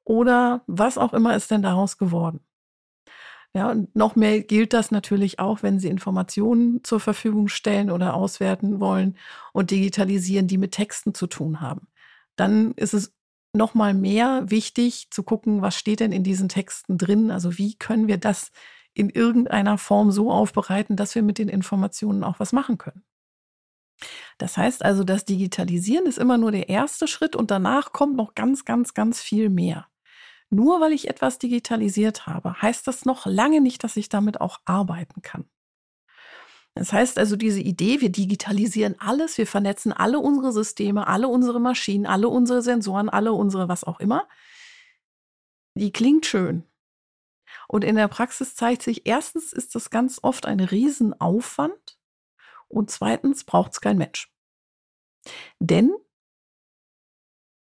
oder 0.06 0.64
was 0.68 0.98
auch 0.98 1.14
immer 1.14 1.36
ist 1.36 1.52
denn 1.52 1.64
daraus 1.64 1.98
geworden. 1.98 2.40
Ja, 3.54 3.72
und 3.72 3.96
noch 3.96 4.16
mehr 4.16 4.42
gilt 4.42 4.74
das 4.74 4.92
natürlich 4.92 5.40
auch, 5.40 5.64
wenn 5.64 5.80
Sie 5.80 5.88
Informationen 5.88 6.84
zur 6.84 7.00
Verfügung 7.00 7.48
stellen 7.48 7.90
oder 7.90 8.14
auswerten 8.14 8.80
wollen 8.80 9.18
und 9.54 9.72
digitalisieren, 9.72 10.48
die 10.48 10.58
mit 10.58 10.74
Texten 10.74 11.14
zu 11.14 11.26
tun 11.28 11.62
haben. 11.62 11.88
Dann 12.36 12.74
ist 12.74 12.94
es 12.94 13.14
noch 13.54 13.74
mal 13.74 13.94
mehr 13.94 14.44
wichtig 14.50 15.08
zu 15.10 15.24
gucken, 15.24 15.62
was 15.62 15.76
steht 15.76 16.02
denn 16.02 16.12
in 16.12 16.24
diesen 16.24 16.50
Texten 16.50 16.98
drin? 16.98 17.32
Also 17.32 17.58
wie 17.58 17.76
können 17.76 18.08
wir 18.08 18.18
das 18.18 18.52
in 18.96 19.10
irgendeiner 19.10 19.78
Form 19.78 20.12
so 20.12 20.32
aufbereiten, 20.32 20.96
dass 20.96 21.14
wir 21.14 21.22
mit 21.22 21.38
den 21.38 21.50
Informationen 21.50 22.24
auch 22.24 22.40
was 22.40 22.54
machen 22.54 22.78
können? 22.78 23.04
Das 24.38 24.58
heißt 24.58 24.84
also, 24.84 25.04
das 25.04 25.26
Digitalisieren 25.26 26.06
ist 26.06 26.18
immer 26.18 26.38
nur 26.38 26.52
der 26.52 26.70
erste 26.70 27.08
Schritt 27.08 27.36
und 27.36 27.52
danach 27.52 27.92
kommt 27.92 28.16
noch 28.16 28.36
ganz, 28.36 28.66
ganz, 28.66 28.94
ganz 28.94 29.22
viel 29.22 29.50
mehr. 29.50 29.88
Nur 30.50 30.82
weil 30.82 30.94
ich 30.94 31.10
etwas 31.10 31.40
digitalisiert 31.40 32.28
habe, 32.28 32.62
heißt 32.62 32.88
das 32.88 33.06
noch 33.06 33.26
lange 33.26 33.62
nicht, 33.62 33.84
dass 33.84 33.98
ich 33.98 34.10
damit 34.10 34.42
auch 34.42 34.60
arbeiten 34.66 35.22
kann. 35.22 35.46
Das 36.76 36.92
heißt 36.92 37.18
also, 37.18 37.38
diese 37.38 37.62
Idee, 37.62 38.02
wir 38.02 38.12
digitalisieren 38.12 38.96
alles, 39.00 39.38
wir 39.38 39.48
vernetzen 39.48 39.94
alle 39.94 40.20
unsere 40.20 40.52
Systeme, 40.52 41.08
alle 41.08 41.30
unsere 41.30 41.62
Maschinen, 41.62 42.06
alle 42.06 42.28
unsere 42.28 42.62
Sensoren, 42.62 43.08
alle 43.08 43.32
unsere 43.32 43.70
was 43.70 43.86
auch 43.86 44.02
immer, 44.02 44.28
die 45.78 45.92
klingt 45.92 46.26
schön. 46.26 46.64
Und 47.68 47.84
in 47.84 47.96
der 47.96 48.08
Praxis 48.08 48.56
zeigt 48.56 48.82
sich, 48.82 49.06
erstens 49.06 49.54
ist 49.54 49.76
das 49.76 49.90
ganz 49.90 50.20
oft 50.22 50.46
ein 50.46 50.60
Riesenaufwand 50.60 51.98
und 52.68 52.92
zweitens 52.92 53.44
braucht 53.44 53.74
es 53.74 53.82
kein 53.82 53.98
Mensch. 53.98 54.32
Denn 55.60 55.94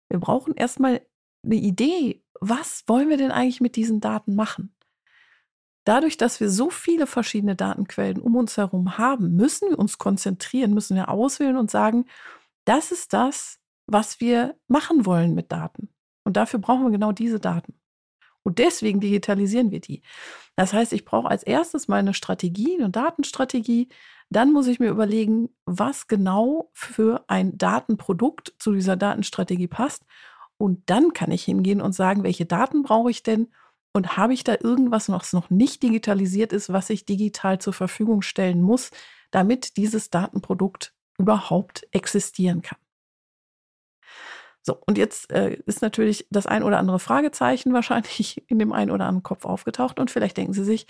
wir 0.09 0.21
brauchen 0.21 0.55
erstmal 0.55 1.07
eine 1.45 1.55
Idee, 1.57 2.25
was 2.40 2.85
wollen 2.87 3.09
wir 3.09 3.16
denn 3.16 3.31
eigentlich 3.31 3.61
mit 3.61 3.76
diesen 3.76 4.00
Daten 4.00 4.35
machen? 4.35 4.75
Dadurch, 5.85 6.16
dass 6.16 6.40
wir 6.40 6.50
so 6.50 6.69
viele 6.69 7.07
verschiedene 7.07 7.55
Datenquellen 7.55 8.21
um 8.21 8.35
uns 8.35 8.57
herum 8.57 8.99
haben, 8.99 9.37
müssen 9.37 9.71
wir 9.71 9.78
uns 9.78 9.99
konzentrieren, 9.99 10.75
müssen 10.75 10.97
wir 10.97 11.09
auswählen 11.09 11.57
und 11.57 11.71
sagen, 11.71 12.07
das 12.64 12.90
ist 12.90 13.12
das, 13.12 13.61
was 13.87 14.21
wir 14.21 14.59
machen 14.66 15.07
wollen 15.07 15.35
mit 15.35 15.52
Daten. 15.52 15.88
Und 16.25 16.37
dafür 16.37 16.59
brauchen 16.59 16.83
wir 16.83 16.90
genau 16.90 17.12
diese 17.12 17.38
Daten. 17.38 17.81
Und 18.47 18.61
deswegen 18.61 19.00
digitalisieren 19.00 19.73
wir 19.73 19.81
die. 19.81 20.03
Das 20.55 20.73
heißt, 20.73 20.93
ich 20.93 21.05
brauche 21.05 21.29
als 21.29 21.43
erstes 21.43 21.88
mal 21.88 21.97
eine 21.97 22.15
Strategie, 22.15 22.76
eine 22.79 22.91
Datenstrategie. 22.91 23.88
Dann 24.31 24.53
muss 24.53 24.69
ich 24.69 24.79
mir 24.79 24.88
überlegen, 24.88 25.49
was 25.65 26.07
genau 26.07 26.71
für 26.73 27.25
ein 27.26 27.59
Datenprodukt 27.59 28.55
zu 28.61 28.73
dieser 28.73 28.95
Datenstrategie 28.95 29.67
passt. 29.67 30.05
Und 30.59 30.88
dann 30.88 31.12
kann 31.12 31.33
ich 31.33 31.43
hingehen 31.43 31.81
und 31.81 31.91
sagen, 31.91 32.23
welche 32.23 32.47
Daten 32.47 32.85
brauche 32.85 33.11
ich 33.11 33.25
denn 33.25 33.49
und 33.93 34.17
habe 34.17 34.33
ich 34.33 34.45
da 34.45 34.55
irgendwas, 34.62 35.09
was 35.09 35.33
noch 35.33 35.50
nicht 35.50 35.83
digitalisiert 35.83 36.53
ist, 36.53 36.73
was 36.73 36.88
ich 36.88 37.05
digital 37.05 37.59
zur 37.59 37.73
Verfügung 37.73 38.23
stellen 38.23 38.62
muss, 38.62 38.93
damit 39.33 39.76
dieses 39.76 40.11
Datenprodukt 40.11 40.95
überhaupt 41.19 41.88
existieren 41.91 42.62
kann? 42.62 42.79
So, 44.66 44.76
und 44.85 44.99
jetzt 44.99 45.32
äh, 45.32 45.54
ist 45.66 45.80
natürlich 45.80 46.26
das 46.30 46.46
ein 46.46 46.64
oder 46.64 46.78
andere 46.78 46.99
Fragezeichen 46.99 47.73
wahrscheinlich 47.73 48.42
in 48.49 48.58
dem 48.58 48.73
einen 48.73 48.90
oder 48.90 49.06
anderen 49.06 49.23
Kopf 49.23 49.44
aufgetaucht 49.44 50.00
und 50.00 50.11
vielleicht 50.11 50.37
denken 50.37 50.52
Sie 50.52 50.64
sich, 50.64 50.87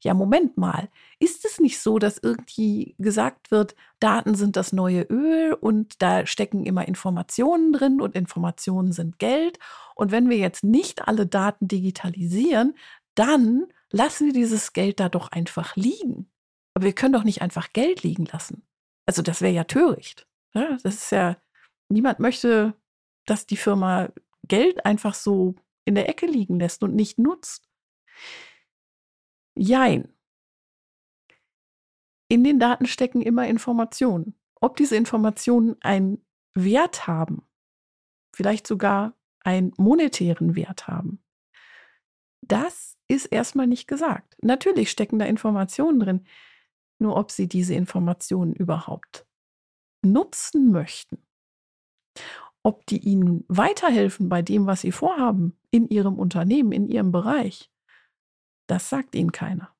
ja, 0.00 0.12
Moment 0.12 0.58
mal, 0.58 0.90
ist 1.18 1.46
es 1.46 1.58
nicht 1.58 1.80
so, 1.80 1.98
dass 1.98 2.18
irgendwie 2.18 2.94
gesagt 2.98 3.50
wird, 3.50 3.74
Daten 4.00 4.34
sind 4.34 4.56
das 4.56 4.74
neue 4.74 5.00
Öl 5.02 5.54
und 5.54 6.02
da 6.02 6.26
stecken 6.26 6.66
immer 6.66 6.86
Informationen 6.86 7.72
drin 7.72 8.02
und 8.02 8.14
Informationen 8.14 8.92
sind 8.92 9.18
Geld. 9.18 9.58
Und 9.94 10.12
wenn 10.12 10.28
wir 10.28 10.36
jetzt 10.36 10.62
nicht 10.62 11.08
alle 11.08 11.26
Daten 11.26 11.68
digitalisieren, 11.68 12.74
dann 13.14 13.66
lassen 13.90 14.26
wir 14.26 14.34
dieses 14.34 14.74
Geld 14.74 15.00
da 15.00 15.08
doch 15.08 15.32
einfach 15.32 15.74
liegen. 15.74 16.28
Aber 16.74 16.84
wir 16.84 16.92
können 16.92 17.14
doch 17.14 17.24
nicht 17.24 17.40
einfach 17.40 17.72
Geld 17.72 18.02
liegen 18.02 18.26
lassen. 18.26 18.62
Also 19.06 19.22
das 19.22 19.40
wäre 19.40 19.54
ja 19.54 19.64
töricht. 19.64 20.26
Ja, 20.52 20.76
das 20.82 20.96
ist 20.96 21.12
ja, 21.12 21.38
niemand 21.88 22.18
möchte, 22.18 22.74
dass 23.26 23.46
die 23.46 23.56
Firma 23.56 24.10
Geld 24.46 24.84
einfach 24.84 25.14
so 25.14 25.54
in 25.84 25.94
der 25.94 26.08
Ecke 26.08 26.26
liegen 26.26 26.58
lässt 26.58 26.82
und 26.82 26.94
nicht 26.94 27.18
nutzt. 27.18 27.68
Jein. 29.56 30.08
In 32.28 32.42
den 32.42 32.58
Daten 32.58 32.86
stecken 32.86 33.22
immer 33.22 33.46
Informationen. 33.46 34.34
Ob 34.60 34.76
diese 34.76 34.96
Informationen 34.96 35.76
einen 35.80 36.24
Wert 36.54 37.06
haben, 37.06 37.42
vielleicht 38.34 38.66
sogar 38.66 39.14
einen 39.40 39.72
monetären 39.76 40.56
Wert 40.56 40.88
haben, 40.88 41.22
das 42.40 42.96
ist 43.08 43.26
erstmal 43.26 43.66
nicht 43.66 43.86
gesagt. 43.86 44.36
Natürlich 44.42 44.90
stecken 44.90 45.18
da 45.18 45.26
Informationen 45.26 46.00
drin, 46.00 46.26
nur 46.98 47.16
ob 47.16 47.30
Sie 47.30 47.48
diese 47.48 47.74
Informationen 47.74 48.54
überhaupt 48.54 49.26
nutzen 50.02 50.70
möchten, 50.70 51.26
ob 52.64 52.86
die 52.86 52.98
Ihnen 52.98 53.44
weiterhelfen 53.46 54.28
bei 54.28 54.42
dem, 54.42 54.66
was 54.66 54.80
Sie 54.80 54.90
vorhaben, 54.90 55.56
in 55.70 55.88
Ihrem 55.88 56.18
Unternehmen, 56.18 56.72
in 56.72 56.88
Ihrem 56.88 57.12
Bereich, 57.12 57.70
das 58.66 58.88
sagt 58.88 59.14
Ihnen 59.14 59.32
keiner. 59.32 59.74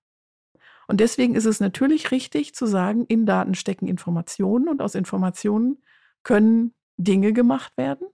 Und 0.86 1.00
deswegen 1.00 1.34
ist 1.34 1.46
es 1.46 1.60
natürlich 1.60 2.10
richtig 2.10 2.54
zu 2.54 2.66
sagen, 2.66 3.06
in 3.06 3.24
Daten 3.24 3.54
stecken 3.54 3.88
Informationen 3.88 4.68
und 4.68 4.82
aus 4.82 4.94
Informationen 4.94 5.82
können 6.22 6.74
Dinge 6.98 7.32
gemacht 7.32 7.76
werden. 7.78 8.06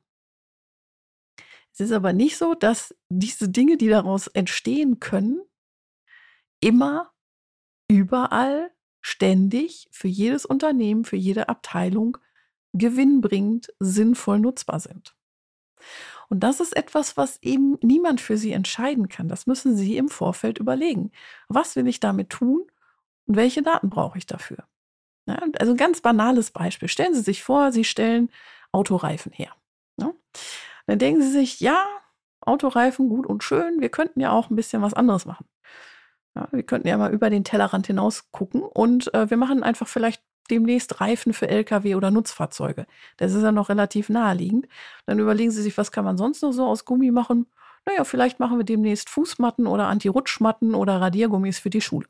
Es 1.72 1.80
ist 1.80 1.92
aber 1.92 2.12
nicht 2.12 2.36
so, 2.36 2.54
dass 2.54 2.94
diese 3.08 3.48
Dinge, 3.48 3.76
die 3.76 3.88
daraus 3.88 4.28
entstehen 4.28 5.00
können, 5.00 5.40
immer, 6.60 7.12
überall, 7.88 8.70
ständig 9.00 9.88
für 9.90 10.08
jedes 10.08 10.44
Unternehmen, 10.44 11.04
für 11.04 11.16
jede 11.16 11.48
Abteilung 11.48 12.18
gewinnbringend, 12.72 13.72
sinnvoll 13.78 14.38
nutzbar 14.38 14.80
sind. 14.80 15.16
Und 16.28 16.40
das 16.40 16.60
ist 16.60 16.76
etwas, 16.76 17.16
was 17.16 17.42
eben 17.42 17.76
niemand 17.82 18.20
für 18.20 18.36
Sie 18.36 18.52
entscheiden 18.52 19.08
kann. 19.08 19.28
Das 19.28 19.46
müssen 19.46 19.76
Sie 19.76 19.96
im 19.96 20.08
Vorfeld 20.08 20.58
überlegen. 20.58 21.10
Was 21.48 21.74
will 21.74 21.88
ich 21.88 21.98
damit 21.98 22.30
tun 22.30 22.66
und 23.26 23.36
welche 23.36 23.62
Daten 23.62 23.90
brauche 23.90 24.18
ich 24.18 24.26
dafür? 24.26 24.58
Ja, 25.26 25.38
also 25.58 25.72
ein 25.72 25.76
ganz 25.76 26.00
banales 26.00 26.50
Beispiel. 26.50 26.88
Stellen 26.88 27.14
Sie 27.14 27.22
sich 27.22 27.42
vor, 27.42 27.72
Sie 27.72 27.84
stellen 27.84 28.30
Autoreifen 28.72 29.32
her. 29.32 29.52
Ja? 29.98 30.12
Dann 30.86 30.98
denken 30.98 31.22
Sie 31.22 31.30
sich, 31.30 31.60
ja, 31.60 31.84
Autoreifen 32.40 33.08
gut 33.08 33.26
und 33.26 33.44
schön, 33.44 33.80
wir 33.80 33.90
könnten 33.90 34.20
ja 34.20 34.32
auch 34.32 34.50
ein 34.50 34.56
bisschen 34.56 34.82
was 34.82 34.94
anderes 34.94 35.26
machen. 35.26 35.46
Ja, 36.34 36.48
wir 36.52 36.62
könnten 36.62 36.88
ja 36.88 36.96
mal 36.96 37.12
über 37.12 37.28
den 37.28 37.44
Tellerrand 37.44 37.86
hinaus 37.86 38.30
gucken 38.30 38.62
und 38.62 39.12
äh, 39.14 39.28
wir 39.28 39.36
machen 39.36 39.62
einfach 39.62 39.88
vielleicht 39.88 40.22
demnächst 40.50 41.00
Reifen 41.00 41.33
für 41.33 41.49
Lkw 41.49 41.95
oder 41.95 42.11
Nutzfahrzeuge. 42.11 42.87
Das 43.16 43.33
ist 43.33 43.42
ja 43.42 43.52
noch 43.52 43.69
relativ 43.69 44.09
naheliegend. 44.09 44.66
Dann 45.07 45.19
überlegen 45.19 45.50
Sie 45.50 45.62
sich, 45.62 45.76
was 45.78 45.92
kann 45.92 46.04
man 46.04 46.19
sonst 46.19 46.42
noch 46.42 46.52
so 46.52 46.66
aus 46.66 46.85
Gummi 46.85 47.11
machen? 47.11 47.47
Naja, 47.87 48.04
vielleicht 48.04 48.40
machen 48.40 48.59
wir 48.59 48.64
demnächst 48.64 49.09
Fußmatten 49.11 49.66
oder 49.66 49.88
Anti-Rutschmatten 49.88 50.75
oder 50.75 51.00
Radiergummis 51.00 51.59
für 51.59 51.71
die 51.71 51.80
Schule. 51.80 52.07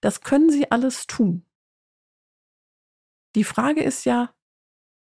Das 0.00 0.20
können 0.20 0.50
Sie 0.50 0.70
alles 0.70 1.06
tun. 1.06 1.44
Die 3.34 3.44
Frage 3.44 3.82
ist 3.82 4.04
ja, 4.04 4.34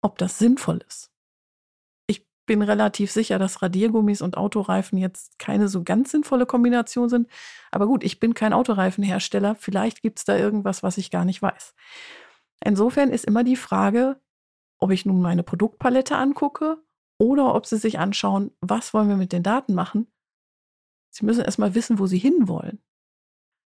ob 0.01 0.17
das 0.17 0.37
sinnvoll 0.39 0.79
ist 0.87 1.10
bin 2.51 2.61
relativ 2.63 3.13
sicher, 3.13 3.39
dass 3.39 3.61
Radiergummis 3.61 4.21
und 4.21 4.35
Autoreifen 4.35 4.97
jetzt 4.97 5.39
keine 5.39 5.69
so 5.69 5.85
ganz 5.85 6.11
sinnvolle 6.11 6.45
Kombination 6.45 7.07
sind. 7.07 7.29
Aber 7.71 7.87
gut, 7.87 8.03
ich 8.03 8.19
bin 8.19 8.33
kein 8.33 8.51
Autoreifenhersteller. 8.51 9.55
Vielleicht 9.55 10.01
gibt 10.01 10.19
es 10.19 10.25
da 10.25 10.35
irgendwas, 10.35 10.83
was 10.83 10.97
ich 10.97 11.11
gar 11.11 11.23
nicht 11.23 11.41
weiß. 11.41 11.73
Insofern 12.61 13.09
ist 13.09 13.23
immer 13.23 13.45
die 13.45 13.55
Frage, 13.55 14.19
ob 14.79 14.91
ich 14.91 15.05
nun 15.05 15.21
meine 15.21 15.43
Produktpalette 15.43 16.17
angucke 16.17 16.83
oder 17.17 17.55
ob 17.55 17.67
Sie 17.67 17.77
sich 17.77 17.99
anschauen, 17.99 18.51
was 18.59 18.93
wollen 18.93 19.07
wir 19.07 19.15
mit 19.15 19.31
den 19.31 19.43
Daten 19.43 19.73
machen. 19.73 20.11
Sie 21.09 21.23
müssen 21.23 21.45
erstmal 21.45 21.73
wissen, 21.73 21.99
wo 21.99 22.05
Sie 22.05 22.17
hinwollen. 22.17 22.83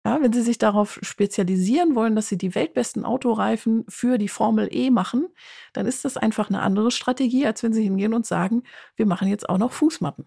Ja, 0.06 0.22
wenn 0.22 0.32
Sie 0.32 0.40
sich 0.40 0.56
darauf 0.56 0.98
spezialisieren 1.02 1.94
wollen, 1.94 2.16
dass 2.16 2.28
Sie 2.28 2.38
die 2.38 2.54
weltbesten 2.54 3.04
Autoreifen 3.04 3.84
für 3.88 4.16
die 4.16 4.28
Formel 4.28 4.68
E 4.72 4.90
machen, 4.90 5.28
dann 5.74 5.86
ist 5.86 6.04
das 6.06 6.16
einfach 6.16 6.48
eine 6.48 6.62
andere 6.62 6.90
Strategie, 6.90 7.46
als 7.46 7.62
wenn 7.62 7.74
Sie 7.74 7.82
hingehen 7.82 8.14
und 8.14 8.24
sagen, 8.24 8.62
wir 8.96 9.04
machen 9.06 9.28
jetzt 9.28 9.48
auch 9.48 9.58
noch 9.58 9.72
Fußmatten. 9.72 10.26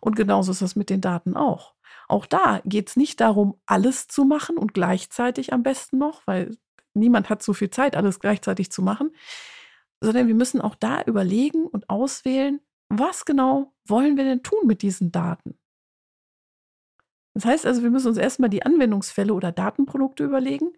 Und 0.00 0.16
genauso 0.16 0.52
ist 0.52 0.62
das 0.62 0.76
mit 0.76 0.90
den 0.90 1.00
Daten 1.00 1.36
auch. 1.36 1.74
Auch 2.08 2.26
da 2.26 2.60
geht 2.64 2.88
es 2.88 2.96
nicht 2.96 3.20
darum, 3.20 3.60
alles 3.66 4.08
zu 4.08 4.24
machen 4.24 4.56
und 4.58 4.74
gleichzeitig 4.74 5.52
am 5.52 5.62
besten 5.62 5.98
noch, 5.98 6.26
weil 6.26 6.56
niemand 6.94 7.30
hat 7.30 7.42
so 7.42 7.52
viel 7.52 7.70
Zeit, 7.70 7.96
alles 7.96 8.18
gleichzeitig 8.20 8.72
zu 8.72 8.82
machen, 8.82 9.14
sondern 10.00 10.26
wir 10.28 10.34
müssen 10.34 10.60
auch 10.60 10.74
da 10.74 11.02
überlegen 11.04 11.66
und 11.66 11.90
auswählen, 11.90 12.60
was 12.88 13.24
genau 13.24 13.74
wollen 13.86 14.16
wir 14.16 14.24
denn 14.24 14.42
tun 14.42 14.66
mit 14.66 14.82
diesen 14.82 15.12
Daten? 15.12 15.59
Das 17.34 17.44
heißt 17.44 17.66
also, 17.66 17.82
wir 17.82 17.90
müssen 17.90 18.08
uns 18.08 18.18
erstmal 18.18 18.50
die 18.50 18.64
Anwendungsfälle 18.64 19.32
oder 19.34 19.52
Datenprodukte 19.52 20.24
überlegen 20.24 20.72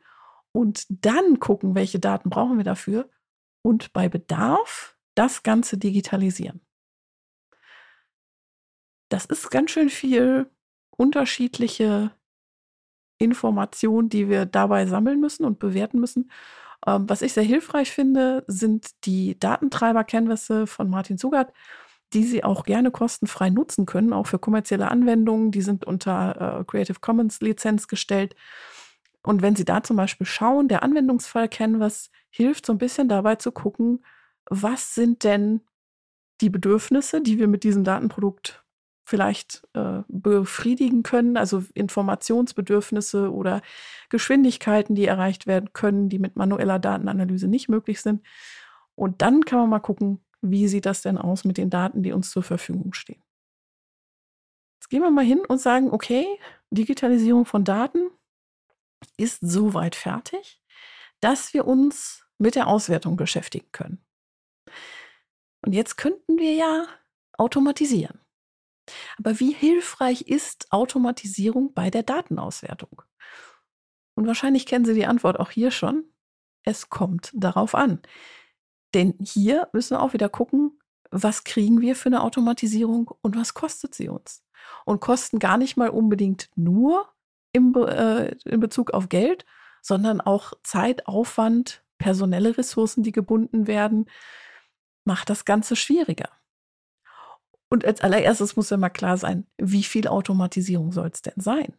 und 0.52 0.86
dann 0.88 1.40
gucken, 1.40 1.74
welche 1.74 1.98
Daten 1.98 2.30
brauchen 2.30 2.58
wir 2.58 2.64
dafür 2.64 3.08
und 3.62 3.92
bei 3.92 4.08
Bedarf 4.08 4.96
das 5.14 5.42
Ganze 5.42 5.78
digitalisieren. 5.78 6.60
Das 9.08 9.24
ist 9.26 9.50
ganz 9.50 9.70
schön 9.70 9.90
viel 9.90 10.50
unterschiedliche 10.96 12.12
Informationen, 13.18 14.08
die 14.08 14.28
wir 14.28 14.46
dabei 14.46 14.86
sammeln 14.86 15.20
müssen 15.20 15.44
und 15.44 15.58
bewerten 15.58 16.00
müssen. 16.00 16.30
Ähm, 16.86 17.08
was 17.08 17.22
ich 17.22 17.32
sehr 17.32 17.42
hilfreich 17.42 17.92
finde, 17.92 18.44
sind 18.46 19.04
die 19.04 19.38
Datentreiber-Canvasse 19.38 20.66
von 20.66 20.90
Martin 20.90 21.18
Zugart 21.18 21.52
die 22.12 22.24
Sie 22.24 22.44
auch 22.44 22.64
gerne 22.64 22.90
kostenfrei 22.90 23.50
nutzen 23.50 23.86
können, 23.86 24.12
auch 24.12 24.26
für 24.26 24.38
kommerzielle 24.38 24.90
Anwendungen. 24.90 25.50
Die 25.50 25.62
sind 25.62 25.84
unter 25.84 26.60
äh, 26.60 26.64
Creative 26.64 27.00
Commons 27.00 27.40
Lizenz 27.40 27.88
gestellt. 27.88 28.34
Und 29.22 29.42
wenn 29.42 29.56
Sie 29.56 29.64
da 29.64 29.82
zum 29.82 29.96
Beispiel 29.96 30.26
schauen, 30.26 30.68
der 30.68 30.82
Anwendungsfall 30.82 31.48
Canvas 31.48 32.10
hilft 32.30 32.66
so 32.66 32.72
ein 32.72 32.78
bisschen 32.78 33.08
dabei 33.08 33.36
zu 33.36 33.52
gucken, 33.52 34.04
was 34.46 34.94
sind 34.94 35.24
denn 35.24 35.60
die 36.40 36.50
Bedürfnisse, 36.50 37.20
die 37.20 37.38
wir 37.38 37.46
mit 37.46 37.62
diesem 37.62 37.84
Datenprodukt 37.84 38.64
vielleicht 39.04 39.62
äh, 39.74 40.02
befriedigen 40.08 41.02
können, 41.02 41.36
also 41.36 41.64
Informationsbedürfnisse 41.74 43.32
oder 43.32 43.62
Geschwindigkeiten, 44.10 44.94
die 44.94 45.06
erreicht 45.06 45.46
werden 45.46 45.72
können, 45.72 46.08
die 46.08 46.18
mit 46.18 46.36
manueller 46.36 46.78
Datenanalyse 46.78 47.48
nicht 47.48 47.68
möglich 47.68 48.00
sind. 48.00 48.22
Und 48.94 49.22
dann 49.22 49.44
kann 49.44 49.60
man 49.60 49.70
mal 49.70 49.80
gucken, 49.80 50.20
wie 50.42 50.68
sieht 50.68 50.86
das 50.86 51.02
denn 51.02 51.18
aus 51.18 51.44
mit 51.44 51.56
den 51.56 51.70
Daten, 51.70 52.02
die 52.02 52.12
uns 52.12 52.30
zur 52.30 52.42
Verfügung 52.42 52.92
stehen. 52.92 53.22
Jetzt 54.80 54.90
gehen 54.90 55.02
wir 55.02 55.10
mal 55.10 55.24
hin 55.24 55.40
und 55.46 55.60
sagen, 55.60 55.90
okay, 55.90 56.26
Digitalisierung 56.70 57.46
von 57.46 57.64
Daten 57.64 58.10
ist 59.16 59.38
soweit 59.40 59.94
fertig, 59.94 60.60
dass 61.20 61.54
wir 61.54 61.66
uns 61.66 62.26
mit 62.38 62.56
der 62.56 62.66
Auswertung 62.66 63.16
beschäftigen 63.16 63.70
können. 63.72 64.04
Und 65.64 65.72
jetzt 65.72 65.96
könnten 65.96 66.38
wir 66.38 66.54
ja 66.54 66.86
automatisieren. 67.38 68.20
Aber 69.18 69.38
wie 69.38 69.52
hilfreich 69.52 70.22
ist 70.22 70.72
Automatisierung 70.72 71.72
bei 71.72 71.90
der 71.90 72.02
Datenauswertung? 72.02 73.02
Und 74.14 74.26
wahrscheinlich 74.26 74.66
kennen 74.66 74.84
Sie 74.84 74.94
die 74.94 75.06
Antwort 75.06 75.38
auch 75.38 75.50
hier 75.50 75.70
schon. 75.70 76.04
Es 76.64 76.90
kommt 76.90 77.30
darauf 77.34 77.74
an. 77.74 78.00
Denn 78.94 79.14
hier 79.20 79.68
müssen 79.72 79.96
wir 79.96 80.02
auch 80.02 80.12
wieder 80.12 80.28
gucken, 80.28 80.78
was 81.10 81.44
kriegen 81.44 81.80
wir 81.80 81.94
für 81.94 82.08
eine 82.08 82.22
Automatisierung 82.22 83.12
und 83.20 83.36
was 83.36 83.54
kostet 83.54 83.94
sie 83.94 84.08
uns? 84.08 84.42
Und 84.84 85.00
kosten 85.00 85.38
gar 85.38 85.58
nicht 85.58 85.76
mal 85.76 85.90
unbedingt 85.90 86.50
nur 86.54 87.08
im, 87.52 87.74
äh, 87.74 88.34
in 88.44 88.60
Bezug 88.60 88.92
auf 88.92 89.08
Geld, 89.08 89.44
sondern 89.82 90.20
auch 90.20 90.52
Zeit, 90.62 91.06
Aufwand, 91.06 91.82
personelle 91.98 92.56
Ressourcen, 92.56 93.02
die 93.02 93.12
gebunden 93.12 93.66
werden, 93.66 94.06
macht 95.04 95.30
das 95.30 95.44
Ganze 95.44 95.76
schwieriger. 95.76 96.30
Und 97.68 97.84
als 97.84 98.00
allererstes 98.00 98.56
muss 98.56 98.70
ja 98.70 98.76
mal 98.76 98.90
klar 98.90 99.16
sein, 99.16 99.46
wie 99.58 99.82
viel 99.82 100.06
Automatisierung 100.06 100.92
soll 100.92 101.08
es 101.12 101.22
denn 101.22 101.40
sein? 101.40 101.74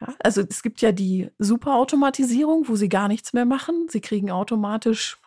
Ja, 0.00 0.14
also 0.22 0.40
es 0.40 0.62
gibt 0.62 0.80
ja 0.80 0.92
die 0.92 1.30
Superautomatisierung, 1.38 2.68
wo 2.68 2.76
Sie 2.76 2.88
gar 2.88 3.08
nichts 3.08 3.32
mehr 3.32 3.44
machen. 3.44 3.86
Sie 3.88 4.00
kriegen 4.00 4.30
automatisch 4.30 5.21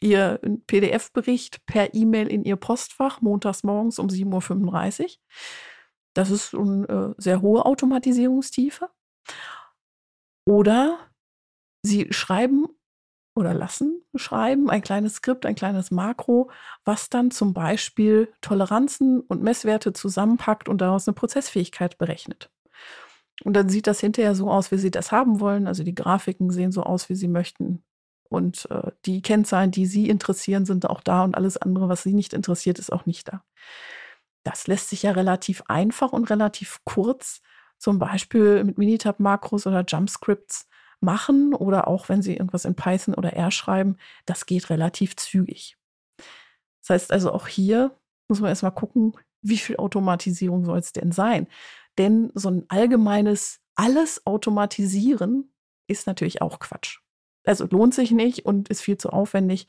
Ihr 0.00 0.40
PDF-Bericht 0.66 1.64
per 1.66 1.94
E-Mail 1.94 2.28
in 2.28 2.44
Ihr 2.44 2.56
Postfach 2.56 3.20
montags 3.20 3.62
morgens 3.62 3.98
um 3.98 4.08
7.35 4.08 5.02
Uhr. 5.02 5.08
Das 6.14 6.30
ist 6.30 6.54
eine 6.54 6.88
äh, 6.88 7.14
sehr 7.20 7.40
hohe 7.42 7.64
Automatisierungstiefe. 7.64 8.88
Oder 10.46 10.98
Sie 11.82 12.08
schreiben 12.12 12.66
oder 13.36 13.52
lassen 13.52 14.04
schreiben, 14.14 14.70
ein 14.70 14.82
kleines 14.82 15.16
Skript, 15.16 15.44
ein 15.44 15.56
kleines 15.56 15.90
Makro, 15.90 16.50
was 16.84 17.10
dann 17.10 17.30
zum 17.30 17.52
Beispiel 17.52 18.32
Toleranzen 18.40 19.20
und 19.20 19.42
Messwerte 19.42 19.92
zusammenpackt 19.92 20.68
und 20.68 20.80
daraus 20.80 21.08
eine 21.08 21.14
Prozessfähigkeit 21.14 21.98
berechnet. 21.98 22.50
Und 23.42 23.54
dann 23.54 23.68
sieht 23.68 23.86
das 23.88 24.00
hinterher 24.00 24.34
so 24.34 24.50
aus, 24.50 24.70
wie 24.70 24.78
Sie 24.78 24.92
das 24.92 25.10
haben 25.10 25.40
wollen. 25.40 25.66
Also 25.66 25.82
die 25.82 25.94
Grafiken 25.94 26.50
sehen 26.50 26.70
so 26.70 26.84
aus, 26.84 27.08
wie 27.08 27.16
Sie 27.16 27.26
möchten. 27.26 27.82
Und 28.28 28.68
äh, 28.70 28.90
die 29.04 29.22
Kennzahlen, 29.22 29.70
die 29.70 29.86
Sie 29.86 30.08
interessieren, 30.08 30.66
sind 30.66 30.88
auch 30.88 31.00
da 31.00 31.24
und 31.24 31.36
alles 31.36 31.56
andere, 31.56 31.88
was 31.88 32.02
Sie 32.02 32.14
nicht 32.14 32.32
interessiert, 32.32 32.78
ist 32.78 32.92
auch 32.92 33.06
nicht 33.06 33.28
da. 33.28 33.44
Das 34.44 34.66
lässt 34.66 34.90
sich 34.90 35.02
ja 35.04 35.12
relativ 35.12 35.62
einfach 35.68 36.12
und 36.12 36.30
relativ 36.30 36.80
kurz, 36.84 37.40
zum 37.78 37.98
Beispiel 37.98 38.64
mit 38.64 38.78
Minitab-Makros 38.78 39.66
oder 39.66 39.84
Jump-Scripts, 39.86 40.68
machen 41.00 41.54
oder 41.54 41.86
auch 41.86 42.08
wenn 42.08 42.22
Sie 42.22 42.34
irgendwas 42.34 42.64
in 42.64 42.74
Python 42.74 43.14
oder 43.14 43.34
R 43.34 43.50
schreiben, 43.50 43.96
das 44.26 44.46
geht 44.46 44.70
relativ 44.70 45.16
zügig. 45.16 45.76
Das 46.80 46.90
heißt 46.90 47.12
also 47.12 47.32
auch 47.32 47.46
hier 47.46 47.96
muss 48.28 48.40
man 48.40 48.48
erstmal 48.48 48.72
gucken, 48.72 49.12
wie 49.42 49.58
viel 49.58 49.76
Automatisierung 49.76 50.64
soll 50.64 50.78
es 50.78 50.92
denn 50.92 51.12
sein? 51.12 51.46
Denn 51.98 52.32
so 52.34 52.48
ein 52.50 52.64
allgemeines 52.68 53.60
alles 53.74 54.26
automatisieren 54.26 55.52
ist 55.86 56.06
natürlich 56.06 56.40
auch 56.40 56.58
Quatsch. 56.58 57.03
Also 57.44 57.66
lohnt 57.66 57.94
sich 57.94 58.10
nicht 58.10 58.46
und 58.46 58.68
ist 58.68 58.82
viel 58.82 58.98
zu 58.98 59.10
aufwendig. 59.10 59.66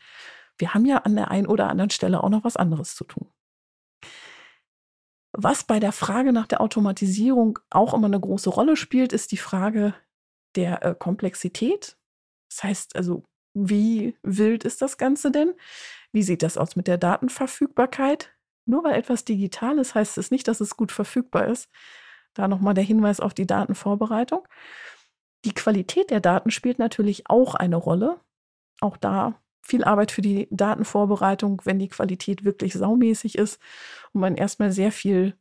Wir 0.58 0.74
haben 0.74 0.86
ja 0.86 1.00
an 1.00 1.16
der 1.16 1.32
einen 1.32 1.48
oder 1.48 1.70
anderen 1.70 1.90
Stelle 1.90 2.24
auch 2.24 2.30
noch 2.30 2.44
was 2.44 2.58
anderes 2.58 2.96
zu 2.96 3.04
tun. 3.04 3.30
Was 5.34 5.66
bei 5.66 5.80
der 5.80 5.92
Frage 5.92 6.32
nach 6.32 6.48
der 6.48 6.62
Automatisierung 6.62 7.60
auch 7.70 7.94
immer 7.94 8.08
eine 8.08 8.20
große 8.20 8.50
Rolle 8.50 8.78
spielt, 8.78 9.12
ist 9.12 9.34
die 9.34 9.38
Frage, 9.38 9.94
der 10.56 10.84
äh, 10.84 10.96
Komplexität. 10.98 11.98
Das 12.50 12.64
heißt 12.64 12.96
also, 12.96 13.24
wie 13.54 14.18
wild 14.24 14.64
ist 14.64 14.82
das 14.82 14.98
Ganze 14.98 15.32
denn? 15.32 15.54
Wie 16.14 16.24
sieht 16.24 16.42
das 16.42 16.58
aus 16.58 16.78
mit 16.78 16.88
der 16.88 16.98
Datenverfügbarkeit? 16.98 18.34
Nur 18.66 18.84
weil 18.86 18.96
etwas 18.96 19.26
digital 19.26 19.78
ist, 19.78 19.94
heißt 19.94 20.18
es 20.18 20.32
nicht, 20.32 20.48
dass 20.48 20.62
es 20.62 20.78
gut 20.78 20.92
verfügbar 20.92 21.48
ist. 21.48 21.70
Da 22.34 22.48
nochmal 22.48 22.74
der 22.74 22.84
Hinweis 22.84 23.20
auf 23.20 23.34
die 23.34 23.48
Datenvorbereitung. 23.48 24.48
Die 25.46 25.54
Qualität 25.54 26.10
der 26.10 26.20
Daten 26.20 26.52
spielt 26.52 26.80
natürlich 26.80 27.30
auch 27.30 27.56
eine 27.56 27.76
Rolle. 27.76 28.20
Auch 28.82 28.98
da 28.98 29.40
viel 29.62 29.84
Arbeit 29.84 30.12
für 30.12 30.22
die 30.22 30.48
Datenvorbereitung, 30.52 31.62
wenn 31.66 31.80
die 31.80 31.88
Qualität 31.88 32.44
wirklich 32.44 32.74
saumäßig 32.74 33.38
ist 33.38 33.62
und 34.12 34.22
man 34.22 34.36
erstmal 34.36 34.72
sehr 34.72 34.92
viel 34.92 35.36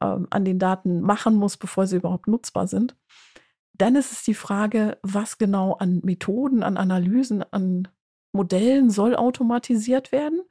ähm, 0.00 0.26
an 0.30 0.44
den 0.44 0.58
Daten 0.58 1.00
machen 1.00 1.34
muss, 1.34 1.56
bevor 1.56 1.86
sie 1.86 1.96
überhaupt 1.96 2.28
nutzbar 2.28 2.66
sind. 2.68 2.96
Dann 3.72 3.96
ist 3.96 4.12
es 4.12 4.24
die 4.24 4.34
Frage, 4.34 4.98
was 5.02 5.38
genau 5.38 5.74
an 5.74 6.00
Methoden, 6.02 6.62
an 6.62 6.76
Analysen, 6.76 7.44
an 7.52 7.88
Modellen 8.32 8.90
soll 8.90 9.14
automatisiert 9.16 10.12
werden? 10.12 10.42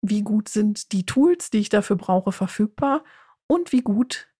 Wie 0.00 0.22
gut 0.22 0.48
sind 0.48 0.92
die 0.92 1.06
Tools, 1.06 1.50
die 1.50 1.58
ich 1.58 1.68
dafür 1.68 1.96
brauche, 1.96 2.32
verfügbar? 2.32 3.04
Und 3.46 3.72
wie 3.72 3.82
gut 3.82 4.31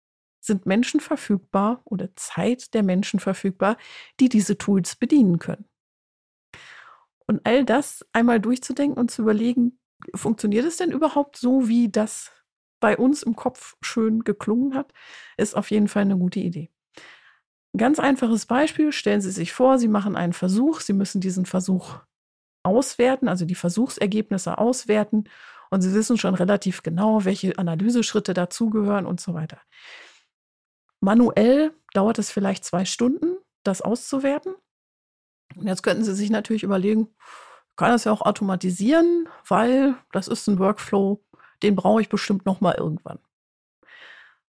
sind 0.45 0.67
Menschen 0.67 1.01
verfügbar 1.01 1.81
oder 1.85 2.15
Zeit 2.17 2.75
der 2.75 2.83
Menschen 2.83 3.21
verfügbar, 3.21 3.77
die 4.21 4.29
diese 4.29 4.59
Tools 4.59 4.97
bedienen 4.97 5.39
können? 5.39 5.65
Und 7.27 7.41
all 7.45 7.65
das 7.65 8.05
einmal 8.13 8.41
durchzudenken 8.41 8.99
und 8.99 9.11
zu 9.11 9.23
überlegen, 9.23 9.79
funktioniert 10.15 10.67
es 10.67 10.77
denn 10.77 10.91
überhaupt 10.91 11.37
so, 11.37 11.69
wie 11.69 11.89
das 11.89 12.33
bei 12.81 12.97
uns 12.97 13.23
im 13.23 13.37
Kopf 13.37 13.77
schön 13.81 14.25
geklungen 14.25 14.75
hat, 14.75 14.93
ist 15.37 15.57
auf 15.57 15.71
jeden 15.71 15.89
Fall 15.89 16.03
eine 16.03 16.19
gute 16.19 16.41
Idee. 16.41 16.69
Ganz 17.77 17.99
einfaches 17.99 18.45
Beispiel, 18.45 18.93
stellen 18.93 19.23
Sie 19.23 19.31
sich 19.31 19.53
vor, 19.53 19.79
Sie 19.79 19.89
machen 19.89 20.17
einen 20.17 20.35
Versuch, 20.35 20.81
Sie 20.81 20.93
müssen 20.93 21.21
diesen 21.21 21.47
Versuch 21.47 22.01
auswerten, 22.65 23.29
also 23.29 23.45
die 23.47 23.55
Versuchsergebnisse 23.55 24.59
auswerten 24.59 25.25
und 25.71 25.81
Sie 25.81 25.95
wissen 25.95 26.19
schon 26.19 26.35
relativ 26.35 26.83
genau, 26.83 27.25
welche 27.25 27.57
Analyseschritte 27.59 28.35
dazugehören 28.35 29.07
und 29.07 29.21
so 29.21 29.33
weiter. 29.33 29.59
Manuell 31.03 31.75
dauert 31.95 32.21
es 32.21 32.31
vielleicht 32.31 32.65
zwei 32.65 32.85
Stunden, 32.85 33.37
das 33.65 33.83
auszuwerten. 33.83 34.55
Und 35.57 35.67
jetzt 35.67 35.83
könnten 35.83 36.05
Sie 36.05 36.15
sich 36.15 36.31
natürlich 36.31 36.63
überlegen, 36.63 37.09
kann 37.77 37.91
das 37.91 38.05
ja 38.05 38.13
auch 38.13 38.23
automatisieren, 38.23 39.29
weil 39.49 39.97
das 40.13 40.29
ist 40.29 40.47
ein 40.47 40.61
Workflow, 40.61 41.21
den 41.65 41.75
brauche 41.75 42.01
ich 42.01 42.09
bestimmt 42.09 42.47
noch 42.47 42.61
mal 42.61 42.77
irgendwann. 42.79 43.19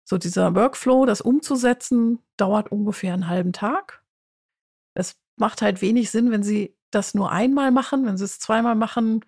So 0.04 0.16
dieser 0.16 0.54
Workflow, 0.54 1.06
das 1.06 1.20
umzusetzen, 1.20 2.20
dauert 2.36 2.70
ungefähr 2.70 3.14
einen 3.14 3.28
halben 3.28 3.52
Tag. 3.52 4.04
Es 4.94 5.16
macht 5.34 5.60
halt 5.60 5.82
wenig 5.82 6.12
Sinn, 6.12 6.30
wenn 6.30 6.44
Sie 6.44 6.76
das 6.92 7.14
nur 7.14 7.32
einmal 7.32 7.72
machen. 7.72 8.06
Wenn 8.06 8.16
Sie 8.16 8.24
es 8.24 8.38
zweimal 8.38 8.76
machen, 8.76 9.24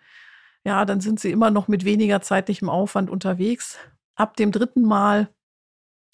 ja, 0.63 0.85
dann 0.85 1.01
sind 1.01 1.19
Sie 1.19 1.33
immer 1.33 1.51
noch 1.51 1.67
mit 1.67 1.85
weniger 1.85 2.21
zeitlichem 2.21 2.69
Aufwand 2.69 3.11
unterwegs. 3.11 3.79
Ab 4.15 4.37
dem 4.37 4.53
dritten 4.53 4.83
Mal 4.83 5.29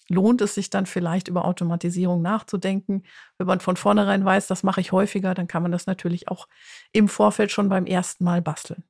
lohnt 0.09 0.41
es 0.41 0.55
sich 0.55 0.69
dann 0.69 0.85
vielleicht 0.85 1.27
über 1.27 1.45
Automatisierung 1.45 2.21
nachzudenken. 2.21 3.03
Wenn 3.37 3.47
man 3.47 3.59
von 3.59 3.77
vornherein 3.77 4.25
weiß, 4.25 4.47
das 4.47 4.63
mache 4.63 4.81
ich 4.81 4.91
häufiger, 4.91 5.33
dann 5.33 5.47
kann 5.47 5.63
man 5.63 5.71
das 5.71 5.85
natürlich 5.85 6.27
auch 6.27 6.47
im 6.91 7.07
Vorfeld 7.07 7.51
schon 7.51 7.69
beim 7.69 7.85
ersten 7.85 8.23
Mal 8.23 8.41
basteln. 8.41 8.83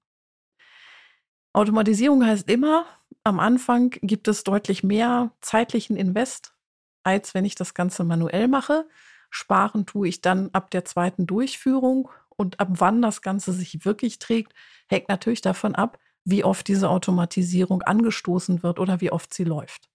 Automatisierung 1.54 2.26
heißt 2.26 2.50
immer, 2.50 2.86
am 3.24 3.40
Anfang 3.40 3.92
gibt 4.02 4.28
es 4.28 4.44
deutlich 4.44 4.84
mehr 4.84 5.32
zeitlichen 5.40 5.96
Invest, 5.96 6.56
als 7.04 7.34
wenn 7.34 7.46
ich 7.46 7.56
das 7.56 7.74
Ganze 7.74 8.04
manuell 8.04 8.48
mache. 8.48 8.88
Sparen 9.30 9.86
tue 9.86 10.08
ich 10.08 10.22
dann 10.22 10.50
ab 10.54 10.72
der 10.72 10.84
zweiten 10.84 11.28
Durchführung 11.28 12.10
und 12.30 12.60
ab 12.60 12.70
wann 12.72 13.02
das 13.02 13.22
Ganze 13.22 13.54
sich 13.54 13.86
wirklich 13.86 14.20
trägt, 14.20 14.54
hängt 14.88 15.10
natürlich 15.10 15.42
davon 15.42 15.76
ab, 15.76 16.00
wie 16.26 16.44
oft 16.44 16.68
diese 16.68 16.90
Automatisierung 16.90 17.82
angestoßen 17.84 18.64
wird 18.64 18.80
oder 18.80 19.02
wie 19.02 19.12
oft 19.12 19.34
sie 19.34 19.44
läuft. 19.44 19.93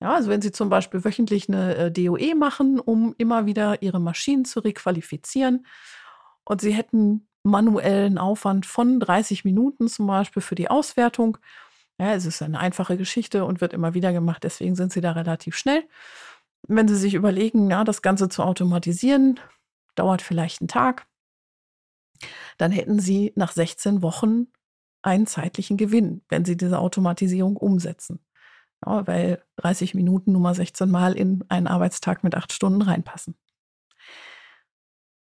Ja, 0.00 0.14
also 0.14 0.30
wenn 0.30 0.42
Sie 0.42 0.52
zum 0.52 0.68
Beispiel 0.68 1.04
wöchentlich 1.04 1.48
eine 1.48 1.74
äh, 1.76 1.90
DOE 1.90 2.34
machen, 2.36 2.78
um 2.78 3.14
immer 3.18 3.46
wieder 3.46 3.82
Ihre 3.82 4.00
Maschinen 4.00 4.44
zu 4.44 4.60
requalifizieren 4.60 5.66
und 6.44 6.60
Sie 6.60 6.72
hätten 6.72 7.28
manuellen 7.42 8.18
Aufwand 8.18 8.66
von 8.66 9.00
30 9.00 9.44
Minuten 9.44 9.88
zum 9.88 10.06
Beispiel 10.06 10.42
für 10.42 10.54
die 10.54 10.70
Auswertung. 10.70 11.38
Ja, 11.98 12.14
es 12.14 12.26
ist 12.26 12.42
eine 12.42 12.60
einfache 12.60 12.96
Geschichte 12.96 13.44
und 13.44 13.60
wird 13.60 13.72
immer 13.72 13.94
wieder 13.94 14.12
gemacht, 14.12 14.44
deswegen 14.44 14.76
sind 14.76 14.92
sie 14.92 15.00
da 15.00 15.12
relativ 15.12 15.56
schnell. 15.56 15.84
Wenn 16.68 16.88
Sie 16.88 16.96
sich 16.96 17.14
überlegen, 17.14 17.70
ja, 17.70 17.84
das 17.84 18.02
Ganze 18.02 18.28
zu 18.28 18.42
automatisieren, 18.42 19.40
dauert 19.94 20.22
vielleicht 20.22 20.60
einen 20.60 20.68
Tag, 20.68 21.06
dann 22.56 22.72
hätten 22.72 23.00
Sie 23.00 23.32
nach 23.36 23.52
16 23.52 24.02
Wochen 24.02 24.48
einen 25.02 25.26
zeitlichen 25.26 25.76
Gewinn, 25.76 26.22
wenn 26.28 26.44
Sie 26.44 26.56
diese 26.56 26.78
Automatisierung 26.78 27.56
umsetzen. 27.56 28.20
Ja, 28.86 29.06
weil 29.06 29.42
30 29.56 29.94
Minuten 29.94 30.32
Nummer 30.32 30.54
16 30.54 30.90
Mal 30.90 31.16
in 31.16 31.44
einen 31.48 31.66
Arbeitstag 31.66 32.22
mit 32.24 32.34
acht 32.34 32.52
Stunden 32.52 32.82
reinpassen. 32.82 33.36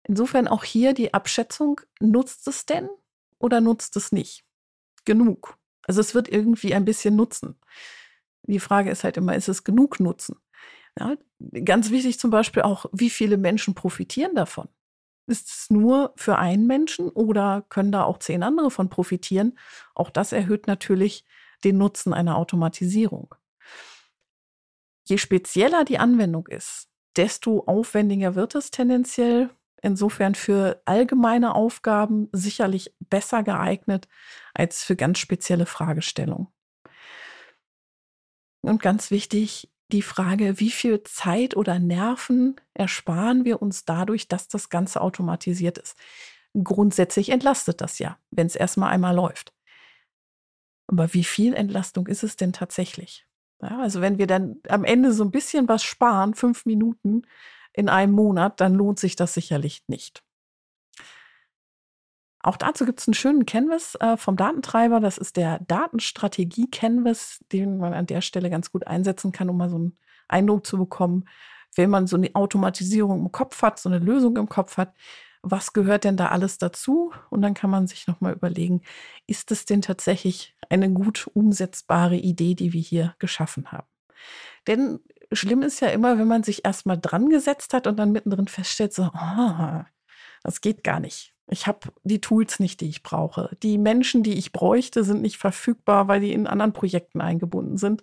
Insofern 0.08 0.48
auch 0.48 0.64
hier 0.64 0.94
die 0.94 1.14
Abschätzung, 1.14 1.82
nutzt 2.00 2.48
es 2.48 2.66
denn 2.66 2.90
oder 3.40 3.62
nutzt 3.62 3.96
es 3.98 4.12
nicht? 4.12 4.44
Genug. 5.06 5.58
Also 5.88 6.02
es 6.02 6.16
wird 6.16 6.28
irgendwie 6.30 6.74
ein 6.74 6.86
bisschen 6.86 7.16
nutzen. 7.16 7.60
Die 8.44 8.60
Frage 8.60 8.92
ist 8.92 9.04
halt 9.04 9.18
immer, 9.18 9.36
ist 9.36 9.50
es 9.50 9.64
genug 9.64 10.00
Nutzen? 10.00 10.38
Ja, 11.00 11.16
ganz 11.66 11.92
wichtig 11.92 12.20
zum 12.20 12.32
Beispiel 12.32 12.64
auch, 12.64 12.86
wie 12.94 13.10
viele 13.10 13.38
Menschen 13.38 13.76
profitieren 13.76 14.36
davon? 14.36 14.70
Ist 15.28 15.50
es 15.50 15.70
nur 15.70 16.14
für 16.16 16.38
einen 16.38 16.68
Menschen 16.68 17.10
oder 17.10 17.66
können 17.70 17.92
da 17.92 18.04
auch 18.04 18.20
zehn 18.20 18.44
andere 18.44 18.72
von 18.72 18.90
profitieren? 18.90 19.58
Auch 19.96 20.10
das 20.12 20.32
erhöht 20.32 20.68
natürlich 20.68 21.26
den 21.66 21.78
Nutzen 21.78 22.14
einer 22.14 22.38
Automatisierung. 22.38 23.36
Je 25.08 25.18
spezieller 25.18 25.84
die 25.84 26.00
Anwendung 26.00 26.48
ist, 26.48 26.90
desto 27.16 27.64
aufwendiger 27.66 28.36
wird 28.36 28.56
es 28.56 28.72
tendenziell. 28.72 29.50
Insofern 29.82 30.34
für 30.34 30.82
allgemeine 30.86 31.54
Aufgaben 31.54 32.28
sicherlich 32.32 32.96
besser 33.00 33.44
geeignet 33.44 34.08
als 34.54 34.84
für 34.84 34.96
ganz 34.96 35.20
spezielle 35.20 35.68
Fragestellungen. 35.68 36.48
Und 38.62 38.82
ganz 38.82 39.12
wichtig, 39.12 39.72
die 39.92 40.02
Frage, 40.02 40.60
wie 40.60 40.72
viel 40.72 41.04
Zeit 41.04 41.56
oder 41.56 41.78
Nerven 41.78 42.56
ersparen 42.74 43.46
wir 43.46 43.62
uns 43.62 43.86
dadurch, 43.86 44.28
dass 44.28 44.48
das 44.48 44.70
Ganze 44.70 45.02
automatisiert 45.02 45.78
ist. 45.78 45.96
Grundsätzlich 46.64 47.30
entlastet 47.30 47.82
das 47.82 48.00
ja, 48.00 48.18
wenn 48.32 48.48
es 48.48 48.56
erstmal 48.56 48.92
einmal 48.92 49.16
läuft. 49.16 49.55
Aber 50.88 51.14
wie 51.14 51.24
viel 51.24 51.54
Entlastung 51.54 52.08
ist 52.08 52.24
es 52.24 52.36
denn 52.36 52.54
tatsächlich? 52.54 53.26
Ja, 53.62 53.80
also 53.80 54.02
wenn 54.02 54.18
wir 54.18 54.28
dann 54.28 54.58
am 54.68 54.84
Ende 54.84 55.14
so 55.14 55.24
ein 55.24 55.32
bisschen 55.32 55.68
was 55.68 55.84
sparen, 55.84 56.34
fünf 56.34 56.66
Minuten 56.66 57.24
in 57.74 57.90
einem 57.90 58.14
Monat, 58.14 58.62
dann 58.62 58.76
lohnt 58.76 59.00
sich 59.00 59.16
das 59.16 59.34
sicherlich 59.34 59.84
nicht. 59.88 60.24
Auch 62.46 62.58
dazu 62.58 62.86
gibt 62.86 63.00
es 63.00 63.08
einen 63.08 63.16
schönen 63.16 63.48
Canvas 63.48 63.96
äh, 64.00 64.18
vom 64.18 64.36
Datentreiber. 64.36 65.00
Das 65.00 65.18
ist 65.18 65.36
der 65.36 65.60
Datenstrategie-Canvas, 65.68 67.44
den 67.52 67.80
man 67.80 67.94
an 67.94 68.06
der 68.06 68.22
Stelle 68.22 68.52
ganz 68.52 68.72
gut 68.72 68.86
einsetzen 68.86 69.32
kann, 69.32 69.50
um 69.50 69.58
mal 69.58 69.70
so 69.70 69.78
einen 69.78 69.98
Eindruck 70.28 70.66
zu 70.66 70.78
bekommen, 70.78 71.28
wenn 71.76 71.90
man 71.90 72.06
so 72.06 72.18
eine 72.18 72.36
Automatisierung 72.36 73.20
im 73.20 73.32
Kopf 73.32 73.64
hat, 73.64 73.80
so 73.80 73.90
eine 73.90 73.98
Lösung 73.98 74.38
im 74.38 74.48
Kopf 74.48 74.78
hat, 74.78 74.94
was 75.46 75.74
gehört 75.74 76.04
denn 76.04 76.18
da 76.18 76.28
alles 76.28 76.58
dazu? 76.58 77.14
Und 77.30 77.42
dann 77.42 77.54
kann 77.54 77.70
man 77.70 77.88
sich 77.88 78.08
nochmal 78.08 78.34
überlegen, 78.34 78.82
ist 79.28 79.52
es 79.52 79.66
denn 79.66 79.82
tatsächlich 79.82 80.56
eine 80.70 80.92
gut 80.92 81.30
umsetzbare 81.34 82.16
Idee, 82.16 82.56
die 82.56 82.74
wir 82.74 82.82
hier 82.82 83.16
geschaffen 83.20 83.72
haben? 83.72 83.88
Denn 84.68 85.00
schlimm 85.32 85.62
ist 85.62 85.82
ja 85.82 85.90
immer, 85.90 86.18
wenn 86.18 86.28
man 86.28 86.44
sich 86.44 86.66
erstmal 86.66 87.00
dran 87.00 87.30
gesetzt 87.30 87.74
hat 87.74 87.86
und 87.86 87.98
dann 87.98 88.12
mittendrin 88.12 88.48
feststellt, 88.48 88.94
so, 88.94 89.12
oh, 89.14 89.82
das 90.44 90.62
geht 90.62 90.84
gar 90.84 91.00
nicht. 91.00 91.36
Ich 91.48 91.68
habe 91.68 91.90
die 92.04 92.22
Tools 92.22 92.60
nicht, 92.60 92.82
die 92.82 92.90
ich 92.90 93.04
brauche. 93.04 93.56
Die 93.62 93.78
Menschen, 93.78 94.24
die 94.24 94.34
ich 94.34 94.52
bräuchte, 94.52 95.04
sind 95.04 95.22
nicht 95.22 95.38
verfügbar, 95.38 96.08
weil 96.08 96.22
die 96.22 96.34
in 96.34 96.48
anderen 96.48 96.74
Projekten 96.74 97.22
eingebunden 97.22 97.78
sind. 97.78 98.02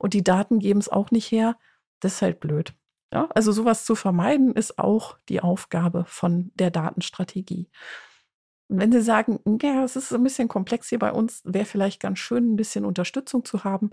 Und 0.00 0.14
die 0.14 0.24
Daten 0.24 0.58
geben 0.58 0.80
es 0.80 0.88
auch 0.88 1.12
nicht 1.12 1.30
her. 1.30 1.56
Das 2.00 2.14
ist 2.14 2.22
halt 2.22 2.40
blöd. 2.40 2.74
Ja, 3.12 3.28
also 3.34 3.52
sowas 3.52 3.84
zu 3.84 3.94
vermeiden, 3.94 4.52
ist 4.54 4.78
auch 4.78 5.18
die 5.28 5.42
Aufgabe 5.42 6.04
von 6.06 6.50
der 6.54 6.70
Datenstrategie. 6.70 7.68
Und 8.68 8.80
wenn 8.80 8.90
Sie 8.90 9.02
sagen, 9.02 9.38
ja, 9.62 9.84
es 9.84 9.96
ist 9.96 10.12
ein 10.14 10.22
bisschen 10.22 10.48
komplex 10.48 10.88
hier 10.88 10.98
bei 10.98 11.12
uns, 11.12 11.42
wäre 11.44 11.66
vielleicht 11.66 12.00
ganz 12.00 12.18
schön, 12.20 12.54
ein 12.54 12.56
bisschen 12.56 12.86
Unterstützung 12.86 13.44
zu 13.44 13.64
haben. 13.64 13.90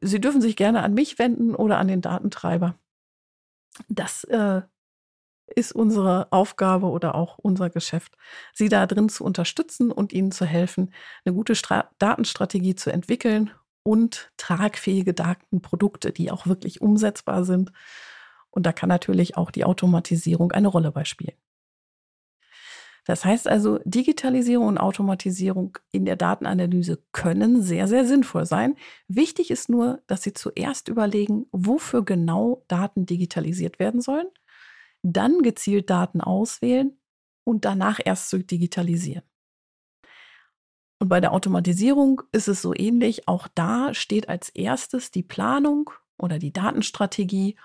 Sie 0.00 0.20
dürfen 0.20 0.40
sich 0.40 0.56
gerne 0.56 0.82
an 0.82 0.94
mich 0.94 1.18
wenden 1.18 1.54
oder 1.54 1.78
an 1.78 1.88
den 1.88 2.00
Datentreiber. 2.00 2.78
Das 3.88 4.24
äh, 4.24 4.62
ist 5.54 5.72
unsere 5.72 6.32
Aufgabe 6.32 6.86
oder 6.86 7.14
auch 7.14 7.38
unser 7.38 7.70
Geschäft, 7.70 8.16
Sie 8.54 8.70
da 8.70 8.86
drin 8.86 9.10
zu 9.10 9.24
unterstützen 9.24 9.92
und 9.92 10.12
Ihnen 10.14 10.32
zu 10.32 10.46
helfen, 10.46 10.94
eine 11.24 11.34
gute 11.34 11.54
Stra 11.54 11.90
Datenstrategie 11.98 12.76
zu 12.76 12.90
entwickeln 12.90 13.50
und 13.82 14.30
tragfähige 14.36 15.14
Datenprodukte, 15.14 16.12
die 16.12 16.30
auch 16.30 16.46
wirklich 16.46 16.80
umsetzbar 16.80 17.44
sind. 17.44 17.72
Und 18.50 18.66
da 18.66 18.72
kann 18.72 18.88
natürlich 18.88 19.36
auch 19.36 19.50
die 19.50 19.64
Automatisierung 19.64 20.52
eine 20.52 20.68
Rolle 20.68 20.92
bei 20.92 21.04
spielen. 21.04 21.36
Das 23.06 23.24
heißt 23.24 23.48
also, 23.48 23.80
Digitalisierung 23.84 24.66
und 24.66 24.78
Automatisierung 24.78 25.78
in 25.90 26.04
der 26.04 26.16
Datenanalyse 26.16 27.02
können 27.12 27.62
sehr, 27.62 27.88
sehr 27.88 28.04
sinnvoll 28.04 28.44
sein. 28.44 28.76
Wichtig 29.08 29.50
ist 29.50 29.68
nur, 29.68 30.02
dass 30.06 30.22
Sie 30.22 30.34
zuerst 30.34 30.88
überlegen, 30.88 31.46
wofür 31.50 32.04
genau 32.04 32.64
Daten 32.68 33.06
digitalisiert 33.06 33.78
werden 33.78 34.00
sollen 34.00 34.26
dann 35.02 35.42
gezielt 35.42 35.90
Daten 35.90 36.20
auswählen 36.20 36.98
und 37.44 37.64
danach 37.64 38.00
erst 38.04 38.30
zu 38.30 38.38
digitalisieren. 38.42 39.24
Und 41.00 41.08
bei 41.08 41.20
der 41.20 41.32
Automatisierung 41.32 42.22
ist 42.30 42.46
es 42.46 42.60
so 42.60 42.74
ähnlich. 42.74 43.26
Auch 43.26 43.48
da 43.48 43.94
steht 43.94 44.28
als 44.28 44.50
erstes 44.50 45.10
die 45.10 45.22
Planung 45.22 45.90
oder 46.18 46.38
die 46.38 46.52
Datenstrategie. 46.52 47.56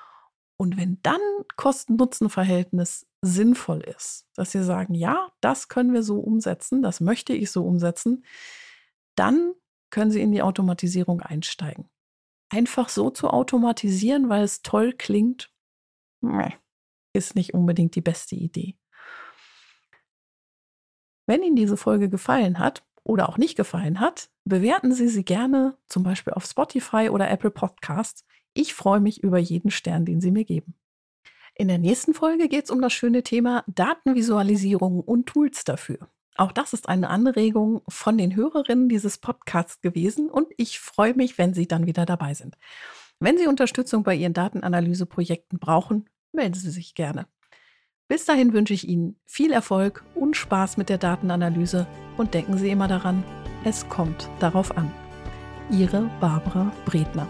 Und 0.58 0.78
wenn 0.78 1.00
dann 1.04 1.20
Kosten-Nutzen-Verhältnis 1.58 3.06
sinnvoll 3.22 3.82
ist, 3.82 4.26
dass 4.36 4.52
Sie 4.52 4.64
sagen, 4.64 4.94
ja, 4.94 5.34
das 5.42 5.68
können 5.68 5.94
wir 5.94 6.02
so 6.02 6.20
umsetzen, 6.20 6.82
das 6.82 7.02
möchte 7.02 7.34
ich 7.34 7.52
so 7.52 7.66
umsetzen, 7.66 8.26
dann 9.16 9.54
können 9.90 10.12
Sie 10.12 10.22
in 10.22 10.32
die 10.32 10.42
Automatisierung 10.42 11.20
einsteigen. 11.20 11.90
Einfach 12.50 12.88
so 12.88 13.10
zu 13.10 13.30
automatisieren, 13.30 14.30
weil 14.30 14.44
es 14.44 14.62
toll 14.62 14.94
klingt, 14.94 15.52
ist 17.12 17.36
nicht 17.36 17.54
unbedingt 17.54 17.96
die 17.96 18.02
beste 18.02 18.36
Idee. 18.36 18.78
Wenn 21.28 21.44
Ihnen 21.44 21.58
diese 21.58 21.76
Folge 21.76 22.08
gefallen 22.08 22.60
hat 22.60 22.86
oder 23.06 23.30
auch 23.30 23.38
nicht 23.38 23.56
gefallen 23.56 24.00
hat, 24.00 24.30
bewerten 24.44 24.92
Sie 24.92 25.08
sie 25.08 25.24
gerne 25.24 25.78
zum 25.88 26.04
Beispiel 26.04 26.34
auf 26.34 26.46
Spotify 26.46 27.10
oder 27.10 27.30
Apple 27.30 27.52
Podcasts. 27.52 28.26
Ich 28.54 28.74
freue 28.74 29.00
mich 29.00 29.24
über 29.24 29.38
jeden 29.38 29.72
Stern, 29.72 30.06
den 30.06 30.20
Sie 30.20 30.32
mir 30.32 30.44
geben. 30.44 30.74
In 31.54 31.70
der 31.70 31.78
nächsten 31.78 32.14
Folge 32.14 32.50
geht 32.50 32.66
es 32.66 32.72
um 32.72 32.82
das 32.82 32.92
schöne 32.92 33.24
Thema 33.24 33.64
Datenvisualisierung 33.68 35.00
und 35.00 35.28
Tools 35.28 35.64
dafür. 35.64 36.10
Auch 36.36 36.52
das 36.52 36.74
ist 36.74 36.90
eine 36.90 37.10
Anregung 37.10 37.82
von 37.88 38.18
den 38.18 38.36
Hörerinnen 38.36 38.90
dieses 38.90 39.20
Podcasts 39.20 39.80
gewesen 39.80 40.30
und 40.30 40.48
ich 40.58 40.80
freue 40.80 41.14
mich, 41.14 41.38
wenn 41.38 41.54
Sie 41.54 41.68
dann 41.68 41.86
wieder 41.86 42.06
dabei 42.06 42.34
sind. 42.34 42.58
Wenn 43.20 43.38
Sie 43.38 43.48
Unterstützung 43.48 44.04
bei 44.04 44.16
Ihren 44.16 44.34
Datenanalyseprojekten 44.34 45.60
brauchen, 45.60 46.10
melden 46.34 46.56
Sie 46.56 46.72
sich 46.72 46.94
gerne. 46.96 47.28
Bis 48.08 48.26
dahin 48.26 48.54
wünsche 48.54 48.74
ich 48.74 48.88
Ihnen 48.88 49.16
viel 49.26 49.52
Erfolg 49.52 50.04
und 50.14 50.38
Spaß 50.38 50.78
mit 50.78 50.90
der 50.90 51.00
Datenanalyse 51.00 51.88
und 52.18 52.36
denken 52.36 52.58
Sie 52.58 52.70
immer 52.70 52.88
daran, 52.88 53.24
es 53.64 53.90
kommt 53.90 54.30
darauf 54.40 54.78
an. 54.78 54.92
Ihre 55.72 56.10
Barbara 56.20 56.72
Bredner. 56.86 57.28